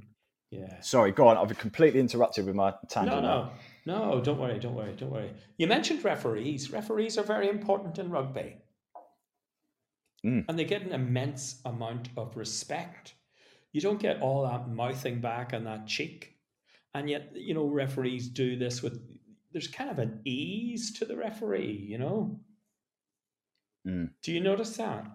[0.51, 0.79] Yeah.
[0.81, 1.37] Sorry, go on.
[1.37, 3.21] I've completely interrupted with my No, tangent.
[3.23, 3.49] no,
[3.85, 4.21] no.
[4.21, 4.57] Don't worry.
[4.59, 4.95] Don't worry.
[4.95, 5.31] Don't worry.
[5.57, 6.71] You mentioned referees.
[6.71, 8.57] Referees are very important in rugby,
[10.25, 10.45] Mm.
[10.47, 13.13] and they get an immense amount of respect.
[13.73, 16.36] You don't get all that mouthing back and that cheek,
[16.97, 18.99] and yet you know referees do this with.
[19.53, 22.39] There's kind of an ease to the referee, you know.
[23.87, 24.11] Mm.
[24.21, 25.07] Do you notice that?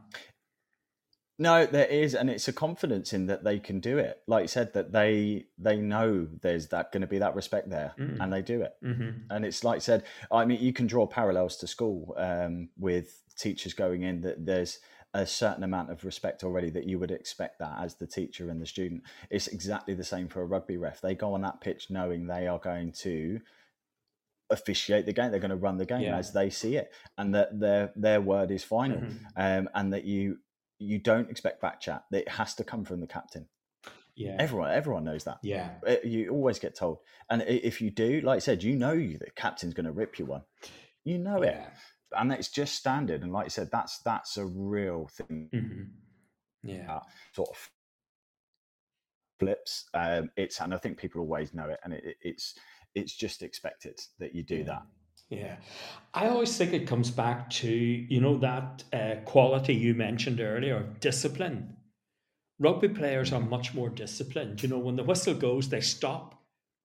[1.38, 4.22] No, there is, and it's a confidence in that they can do it.
[4.26, 7.92] Like you said, that they they know there's that going to be that respect there,
[7.98, 8.18] Mm.
[8.20, 8.74] and they do it.
[8.84, 9.10] Mm-hmm.
[9.30, 13.22] And it's like I said, I mean, you can draw parallels to school um, with
[13.36, 14.78] teachers going in that there's
[15.14, 18.60] a certain amount of respect already that you would expect that as the teacher and
[18.60, 19.02] the student.
[19.30, 21.00] It's exactly the same for a rugby ref.
[21.02, 23.40] They go on that pitch knowing they are going to
[24.50, 25.30] officiate the game.
[25.30, 26.16] They're going to run the game Yeah.
[26.16, 29.18] as they see it, and that their their word is final, Mhm.
[29.36, 30.40] um, and that you
[30.78, 32.04] you don't expect back chat.
[32.10, 33.48] It has to come from the captain.
[34.14, 34.36] Yeah.
[34.38, 35.38] Everyone everyone knows that.
[35.42, 35.78] yeah.
[35.86, 36.98] Uh, You always get told,
[37.30, 40.18] and if you do, like I said, you know you, the captain's going to rip
[40.18, 40.42] you one.
[41.04, 41.70] You know it, Yeah.
[42.16, 43.22] And it's just standard.
[43.22, 45.48] And like I said, that's that's a real thing.
[45.52, 45.82] hmm
[46.68, 46.96] Yeah.
[46.96, 47.00] Uh,
[47.34, 47.70] sort of
[49.40, 49.84] flips.
[49.94, 52.54] Um, it's and I think people always know it, and it, it- it's
[52.94, 54.64] it's just expected that you do Yeah.
[54.64, 54.82] that.
[55.30, 55.56] Yeah.
[56.12, 60.76] I always think it comes back to, you know, that uh, quality you mentioned earlier
[60.76, 61.74] of discipline.
[62.58, 64.62] Rugby players are much more disciplined.
[64.62, 66.34] You know, when the whistle goes, they stop.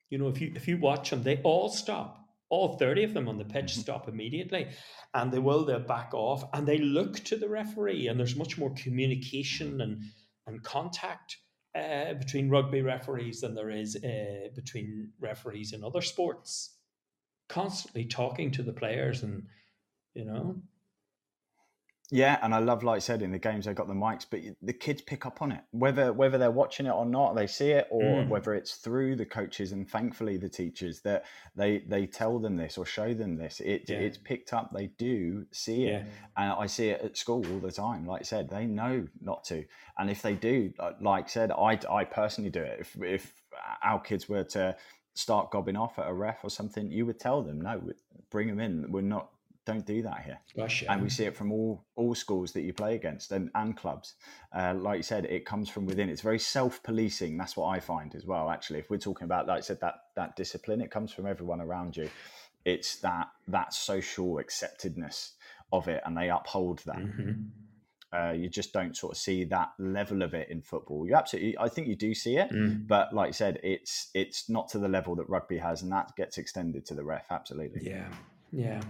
[0.10, 2.27] You know, if you if you watch them, they all stop.
[2.50, 3.82] All 30 of them on the pitch Mhm.
[3.82, 4.68] stop immediately.
[5.14, 8.08] And they will, they'll back off and they look to the referee.
[8.08, 10.04] And there's much more communication and,
[10.46, 11.38] and contact
[11.76, 16.74] uh, between rugby referees than there is uh, between referees in other sports
[17.50, 19.48] constantly talking to the players and
[20.14, 20.56] you know
[22.10, 24.40] Yeah, and I love, like I said, in the games they got the mics, but
[24.62, 27.72] the kids pick up on it, whether whether they're watching it or not, they see
[27.72, 28.30] it, or Mm.
[28.30, 32.78] whether it's through the coaches and thankfully the teachers that they they tell them this
[32.78, 33.60] or show them this.
[33.60, 33.98] It Yeah.
[33.98, 34.72] it's picked up.
[34.74, 38.06] They do see it, yeah and I see it at school all the time.
[38.06, 39.66] Like I said, they know not to,
[39.98, 42.80] and if they do, like I said, I I personally do it.
[42.80, 43.44] If if
[43.84, 44.78] our kids were to
[45.14, 47.82] start gobbing off at a ref or something, you would tell them, no,
[48.30, 48.92] bring them in.
[48.92, 49.30] We're not.
[49.68, 50.40] Don't do that here.
[50.90, 54.14] And we see it from all all schools that you play against and, and clubs.
[54.58, 56.10] Uh, like you said it comes from within.
[56.10, 57.38] It's very self-policing.
[57.38, 58.80] That's what i find as well actually.
[58.80, 61.98] If we're talking about like i said that that discipline it comes from everyone around
[61.98, 62.10] you.
[62.64, 65.32] It's that that social acceptedness
[65.74, 66.98] of it and they uphold that.
[66.98, 67.50] Mhm.
[68.14, 71.06] uh, you just don't sort of see that level of it in football.
[71.06, 72.88] You absolutely i think you do see it Mm.
[72.88, 76.08] but like I said it's it's not to the level that rugby has and that
[76.16, 77.26] gets extended to the ref.
[77.30, 77.82] Absolutely.
[77.96, 78.10] Yeah.
[78.68, 78.82] Yeah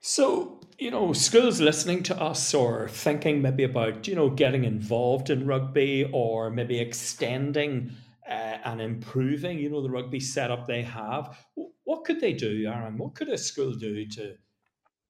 [0.00, 5.30] so you know schools listening to us or thinking maybe about you know getting involved
[5.30, 7.90] in rugby or maybe extending
[8.28, 11.36] uh, and improving you know the rugby setup they have
[11.84, 14.34] what could they do aaron what could a school do to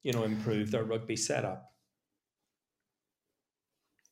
[0.02, 1.70] you know improve their rugby setup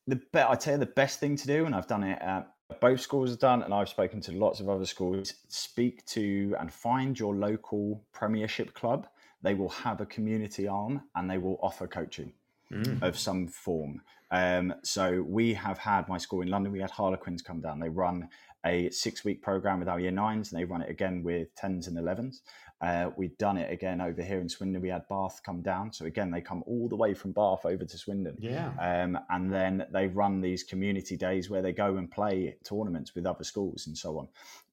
[0.09, 2.51] the be- I tell you the best thing to do, and I've done it at
[2.81, 6.72] both schools have done, and I've spoken to lots of other schools, speak to and
[6.72, 9.07] find your local Premiership club.
[9.43, 12.32] They will have a community arm and they will offer coaching
[12.72, 13.03] mm.
[13.03, 14.03] of some form.
[14.30, 16.72] Um, so we have had my school in London.
[16.72, 17.80] We had Harlequins come down.
[17.80, 18.28] They run
[18.66, 21.97] a six-week program with our year nines, and they run it again with tens and
[21.97, 22.43] elevens.
[22.80, 24.82] Uh, we've done it again over here in Swindon.
[24.82, 25.93] We had Bath come down.
[25.93, 28.36] So again, they come all the way from Bath over to Swindon.
[28.39, 28.72] Yeah.
[28.80, 33.26] Um, and then they run these community days where they go and play tournaments with
[33.26, 34.28] other schools and so on.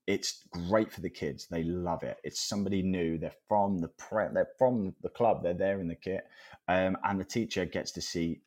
[0.08, 1.48] It's great for the kids.
[1.48, 2.20] They love it.
[2.24, 3.18] It's somebody new.
[3.18, 5.44] They're from the pre- they're from the club.
[5.44, 6.26] They're there in the kit,
[6.68, 8.42] um, and the teacher gets to see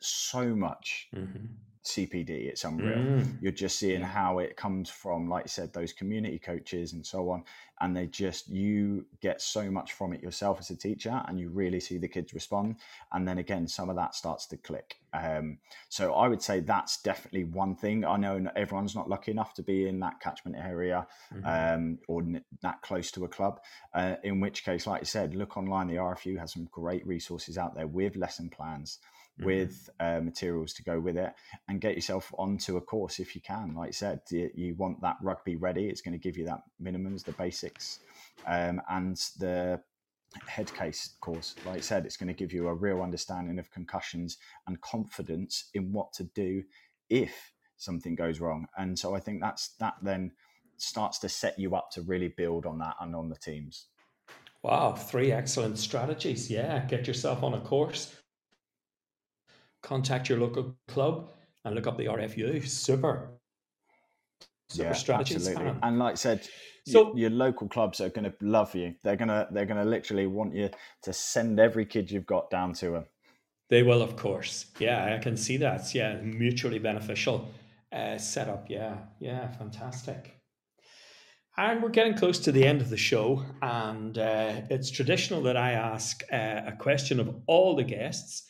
[0.00, 1.08] so much.
[1.14, 1.46] Mm-hmm
[1.84, 2.30] CPD.
[2.30, 2.98] It's unreal.
[2.98, 3.42] Mm.
[3.42, 7.30] You're just seeing how it comes from, like I said, those community coaches and so
[7.30, 7.44] on.
[7.80, 11.48] And they just, you get so much from it yourself as a teacher and you
[11.50, 12.76] really see the kids respond.
[13.12, 14.96] And then again, some of that starts to click.
[15.12, 15.58] Um,
[15.88, 18.04] so I would say that's definitely one thing.
[18.04, 21.44] I know everyone's not lucky enough to be in that catchment area mm-hmm.
[21.44, 23.60] um, or n- that close to a club.
[23.92, 25.88] Uh, in which case, like I said, look online.
[25.88, 28.98] The RFU has some great resources out there with lesson plans.
[29.44, 31.32] With uh, materials to go with it
[31.68, 33.74] and get yourself onto a course if you can.
[33.74, 35.88] Like I said, you, you want that rugby ready.
[35.88, 38.00] It's going to give you that minimums, the basics,
[38.46, 39.80] um, and the
[40.46, 41.54] head case course.
[41.66, 45.70] Like I said, it's going to give you a real understanding of concussions and confidence
[45.74, 46.62] in what to do
[47.10, 48.66] if something goes wrong.
[48.76, 50.32] And so I think that's that then
[50.76, 53.86] starts to set you up to really build on that and on the teams.
[54.62, 56.48] Wow, three excellent strategies.
[56.50, 58.16] Yeah, get yourself on a course,
[59.82, 61.30] contact your local club
[61.64, 62.66] and look up the RFU.
[62.66, 63.30] Super.
[64.68, 65.48] Super yeah, strategies.
[65.48, 65.78] Absolutely.
[65.82, 66.48] And like I said,
[66.86, 68.94] so your, your local clubs are going to love you.
[69.02, 70.70] They're gonna they're gonna literally want you
[71.02, 73.04] to send every kid you've got down to them.
[73.68, 74.66] They will, of course.
[74.78, 75.94] Yeah, I can see that.
[75.94, 77.48] Yeah, mutually beneficial
[77.92, 78.68] uh, setup.
[78.68, 80.36] Yeah, yeah, fantastic.
[81.56, 85.56] And we're getting close to the end of the show, and uh, it's traditional that
[85.56, 88.44] I ask uh, a question of all the guests.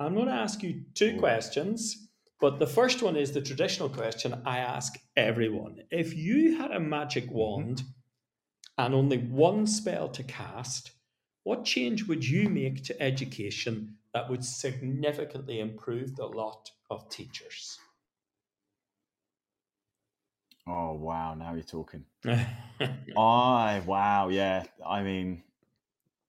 [0.00, 2.08] I'm going to ask you two questions,
[2.40, 5.82] but the first one is the traditional question I ask everyone.
[5.90, 7.34] If you had a magic mm-hmm.
[7.34, 7.82] wand
[8.76, 10.90] and only one spell to cast,
[11.44, 17.78] what change would you make to education that would significantly improve the lot of teachers?
[20.66, 21.34] Oh wow!
[21.34, 22.06] Now you're talking.
[22.24, 24.64] I wow, yeah.
[24.84, 25.42] I mean,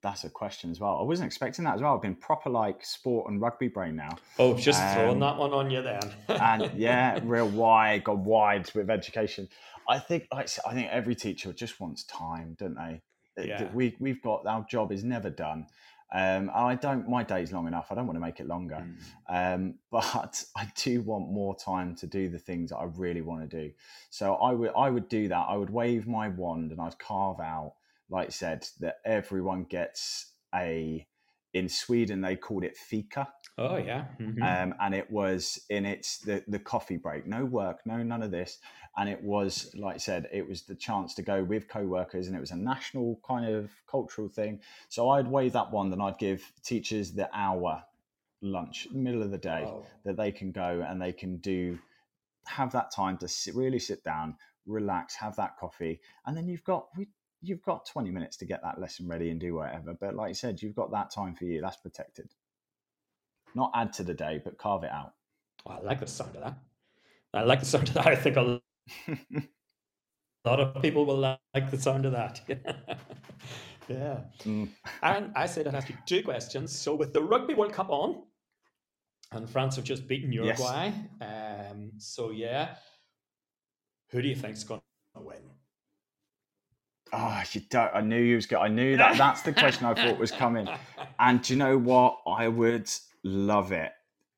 [0.06, 1.00] that's a question as well.
[1.00, 1.96] I wasn't expecting that as well.
[1.96, 4.16] I've been proper like sport and rugby brain now.
[4.38, 6.14] Oh, just um, throwing that one on you then.
[6.30, 9.50] and yeah, real wide, got wide with education.
[9.90, 13.02] I think like I think every teacher just wants time, don't they?
[13.44, 13.68] Yeah.
[13.74, 15.66] We we've got our job is never done.
[16.14, 17.10] Um, I don't.
[17.10, 17.88] My day's long enough.
[17.90, 19.56] I don't want to make it longer, mm.
[19.56, 23.50] um, but I do want more time to do the things that I really want
[23.50, 23.72] to do.
[24.12, 25.48] So I would I would do that.
[25.50, 27.74] I would wave my wand and I'd carve out
[28.10, 31.08] like said, that everyone gets a.
[31.54, 33.30] In Sweden, they called it fika.
[33.58, 34.44] Oh yeah, mm-hmm.
[34.44, 37.26] um, and it was in its the the coffee break.
[37.26, 38.58] No work, no none of this,
[38.98, 42.36] and it was like I said, it was the chance to go with co-workers, and
[42.36, 44.60] it was a national kind of cultural thing.
[44.90, 47.84] So I'd wave that one, then I'd give teachers the hour
[48.42, 49.86] lunch, middle of the day, oh.
[50.04, 51.80] that they can go and they can do
[52.46, 54.36] have that time to sit, really sit down,
[54.66, 57.08] relax, have that coffee, and then you've got we
[57.48, 59.96] you've got 20 minutes to get that lesson ready and do whatever.
[60.00, 61.62] But like I said, you've got that time for you.
[61.62, 62.30] That's protected.
[63.54, 65.14] Not add to the day, but carve it out.
[65.68, 66.58] I like the sound of that.
[67.34, 68.08] I like the sound of that.
[68.08, 68.62] I think a
[70.46, 71.18] lot of people will
[71.54, 72.42] like the sound of that.
[73.88, 74.20] yeah.
[74.44, 74.70] Mm.
[75.02, 76.78] and I said I'd ask you two questions.
[76.78, 78.24] So with the Rugby World Cup on,
[79.32, 80.92] and France have just beaten Uruguay.
[81.20, 81.72] Yes.
[81.72, 82.76] Um, so yeah,
[84.12, 84.82] who do you think's going
[85.16, 85.55] to win?
[87.18, 87.92] Oh, you don't.
[87.94, 88.58] I knew you was good.
[88.58, 89.18] I knew that.
[89.18, 90.68] That's the question I thought was coming.
[91.18, 92.20] And do you know what?
[92.28, 92.90] I would
[93.24, 93.92] love it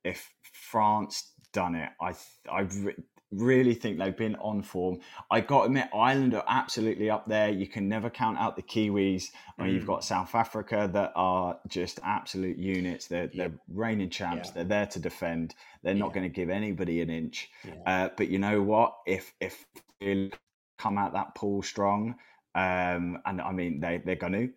[0.03, 1.89] if France done it.
[1.99, 2.13] I
[2.51, 2.95] I re-
[3.32, 4.99] really think they've been on form.
[5.32, 7.49] I got to admit, Ireland are absolutely up there.
[7.49, 9.32] You can never count out the Kiwis.
[9.57, 9.75] I mean, mm.
[9.75, 13.07] you've got South Africa that are just absolute units.
[13.07, 14.49] They're they're reigning champs.
[14.49, 14.53] Yeah.
[14.53, 15.55] They're there to defend.
[15.82, 16.13] They're not yeah.
[16.13, 17.49] going to give anybody an inch.
[17.65, 17.73] Yeah.
[17.88, 18.97] Uh, but you know what?
[19.07, 19.65] If if
[20.78, 22.15] come out that pool strong
[22.58, 24.49] um, and I mean, they, they're going to.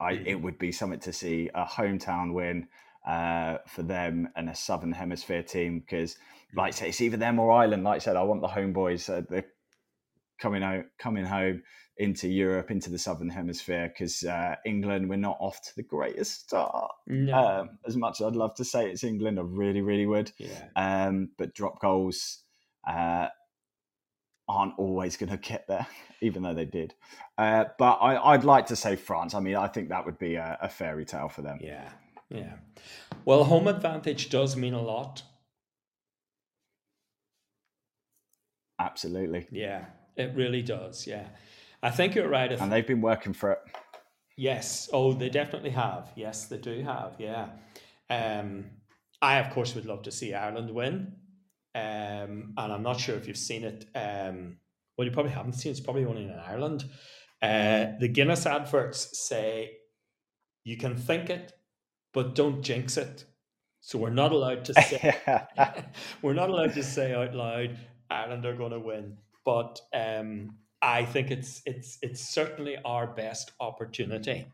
[0.00, 2.68] I, it would be something to see a hometown win
[3.06, 6.16] uh, for them and a Southern Hemisphere team because,
[6.54, 7.82] like I say, it's either them or Ireland.
[7.82, 9.10] Like I said, I want the homeboys.
[9.12, 9.46] Uh, they're
[10.40, 11.62] coming out, coming home
[11.96, 16.44] into Europe, into the Southern Hemisphere because uh, England, we're not off to the greatest
[16.44, 16.92] start.
[17.08, 17.34] No.
[17.34, 20.30] Um, as much as I'd love to say it's England, I really, really would.
[20.38, 20.68] Yeah.
[20.76, 22.38] Um, but drop goals.
[24.48, 25.86] Aren't always going to get there,
[26.20, 26.94] even though they did.
[27.38, 29.34] Uh, but I, would like to say France.
[29.34, 31.58] I mean, I think that would be a, a fairy tale for them.
[31.60, 31.88] Yeah,
[32.28, 32.54] yeah.
[33.24, 35.22] Well, home advantage does mean a lot.
[38.78, 39.46] Absolutely.
[39.50, 39.84] Yeah,
[40.16, 41.06] it really does.
[41.06, 41.28] Yeah.
[41.82, 42.50] I think you're right.
[42.52, 43.58] And they've been working for it.
[44.36, 44.88] Yes.
[44.92, 46.10] Oh, they definitely have.
[46.16, 47.14] Yes, they do have.
[47.18, 47.48] Yeah.
[48.10, 48.70] Um,
[49.20, 51.14] I, of course, would love to see Ireland win.
[51.74, 53.86] Um, and I'm not sure if you've seen it.
[53.94, 54.58] Um,
[54.96, 55.78] well, you probably haven't seen it.
[55.78, 56.84] It's probably only in Ireland.
[57.40, 59.72] Uh, the Guinness adverts say
[60.64, 61.52] you can think it,
[62.12, 63.24] but don't jinx it.
[63.80, 65.16] So we're not allowed to say
[66.22, 67.76] we're not allowed to say out loud
[68.10, 69.16] Ireland are going to win.
[69.44, 74.46] But um, I think it's it's it's certainly our best opportunity,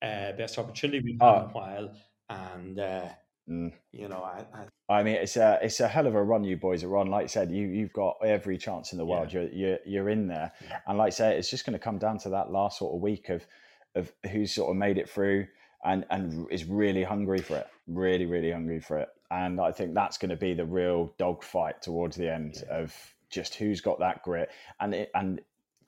[0.00, 1.36] uh, best opportunity we've had oh.
[1.36, 1.94] in a while,
[2.30, 3.08] and uh,
[3.48, 3.72] mm.
[3.92, 4.44] you know, I,
[4.88, 7.08] I, I mean, it's a it's a hell of a run you boys are on.
[7.08, 9.32] Like I said, you you've got every chance in the world.
[9.32, 9.42] Yeah.
[9.42, 10.78] You're you're you're in there, yeah.
[10.86, 13.00] and like I say, it's just going to come down to that last sort of
[13.00, 13.46] week of
[13.94, 15.46] of who's sort of made it through
[15.84, 19.94] and and is really hungry for it, really really hungry for it, and I think
[19.94, 22.78] that's going to be the real dogfight towards the end yeah.
[22.78, 22.94] of
[23.30, 25.40] just who's got that grit and it, and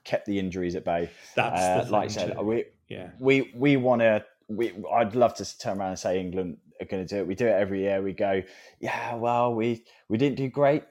[0.05, 1.11] kept the injuries at bay.
[1.34, 2.42] That's uh, like I said, too.
[2.42, 4.24] we yeah we we want to.
[4.46, 7.27] We I'd love to turn around and say England are going to do it.
[7.27, 8.03] We do it every year.
[8.03, 8.43] We go,
[8.81, 10.85] yeah, well, we we didn't do great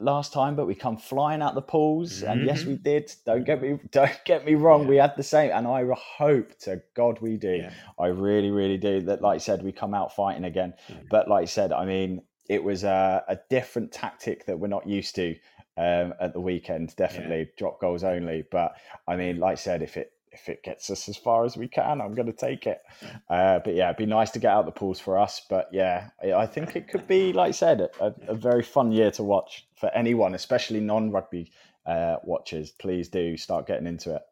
[0.00, 2.20] last time, but we come flying out the pools.
[2.20, 2.30] Mm-hmm.
[2.30, 2.82] And yes, we mm-hmm.
[2.82, 3.12] did.
[3.24, 4.82] Don't get me don't get me wrong.
[4.82, 4.88] Yeah.
[4.88, 7.56] We had the same, and I hope to God we do.
[7.56, 7.72] Yeah.
[7.98, 9.00] I really, really do.
[9.00, 10.74] That, like I said, we come out fighting again.
[11.10, 14.86] But like I said, I mean, it was a, a different tactic that we're not
[14.86, 15.36] used to
[15.76, 16.94] um, at the weekend.
[16.96, 17.54] Definitely yeah.
[17.56, 18.44] drop goals only.
[18.50, 18.76] But
[19.06, 21.68] I mean, like I said, if it if it gets us as far as we
[21.68, 22.80] can, I'm going to take it.
[23.28, 25.42] Uh, but yeah, it'd be nice to get out the pools for us.
[25.48, 29.10] But yeah, I think it could be, like I said, a, a very fun year
[29.12, 31.52] to watch for anyone, especially non-rugby
[31.86, 32.70] uh, watchers.
[32.70, 34.22] Please do start getting into it.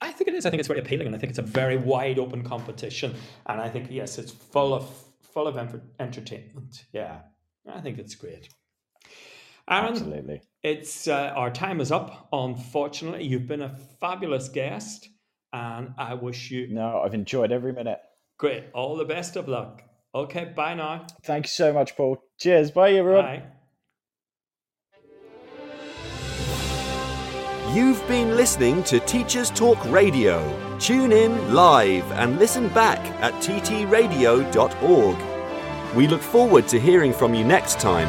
[0.00, 0.44] I think it is.
[0.44, 3.14] I think it's very appealing, and I think it's a very wide open competition.
[3.46, 4.92] And I think yes, it's full of
[5.22, 5.56] full of
[5.98, 6.84] entertainment.
[6.92, 7.20] Yeah,
[7.72, 8.48] I think it's great.
[9.68, 10.42] Aaron, Absolutely.
[10.62, 12.28] It's uh, our time is up.
[12.32, 15.08] Unfortunately, you've been a fabulous guest,
[15.52, 16.68] and I wish you.
[16.68, 17.98] No, I've enjoyed every minute.
[18.38, 18.64] Great.
[18.74, 19.82] All the best of luck.
[20.14, 20.52] Okay.
[20.56, 21.06] Bye now.
[21.22, 22.22] Thank you so much, Paul.
[22.38, 22.70] Cheers.
[22.70, 23.24] Bye, everyone.
[23.24, 23.42] Bye.
[27.72, 30.78] You've been listening to Teachers Talk Radio.
[30.78, 35.16] Tune in live and listen back at ttradio.org.
[35.96, 38.08] We look forward to hearing from you next time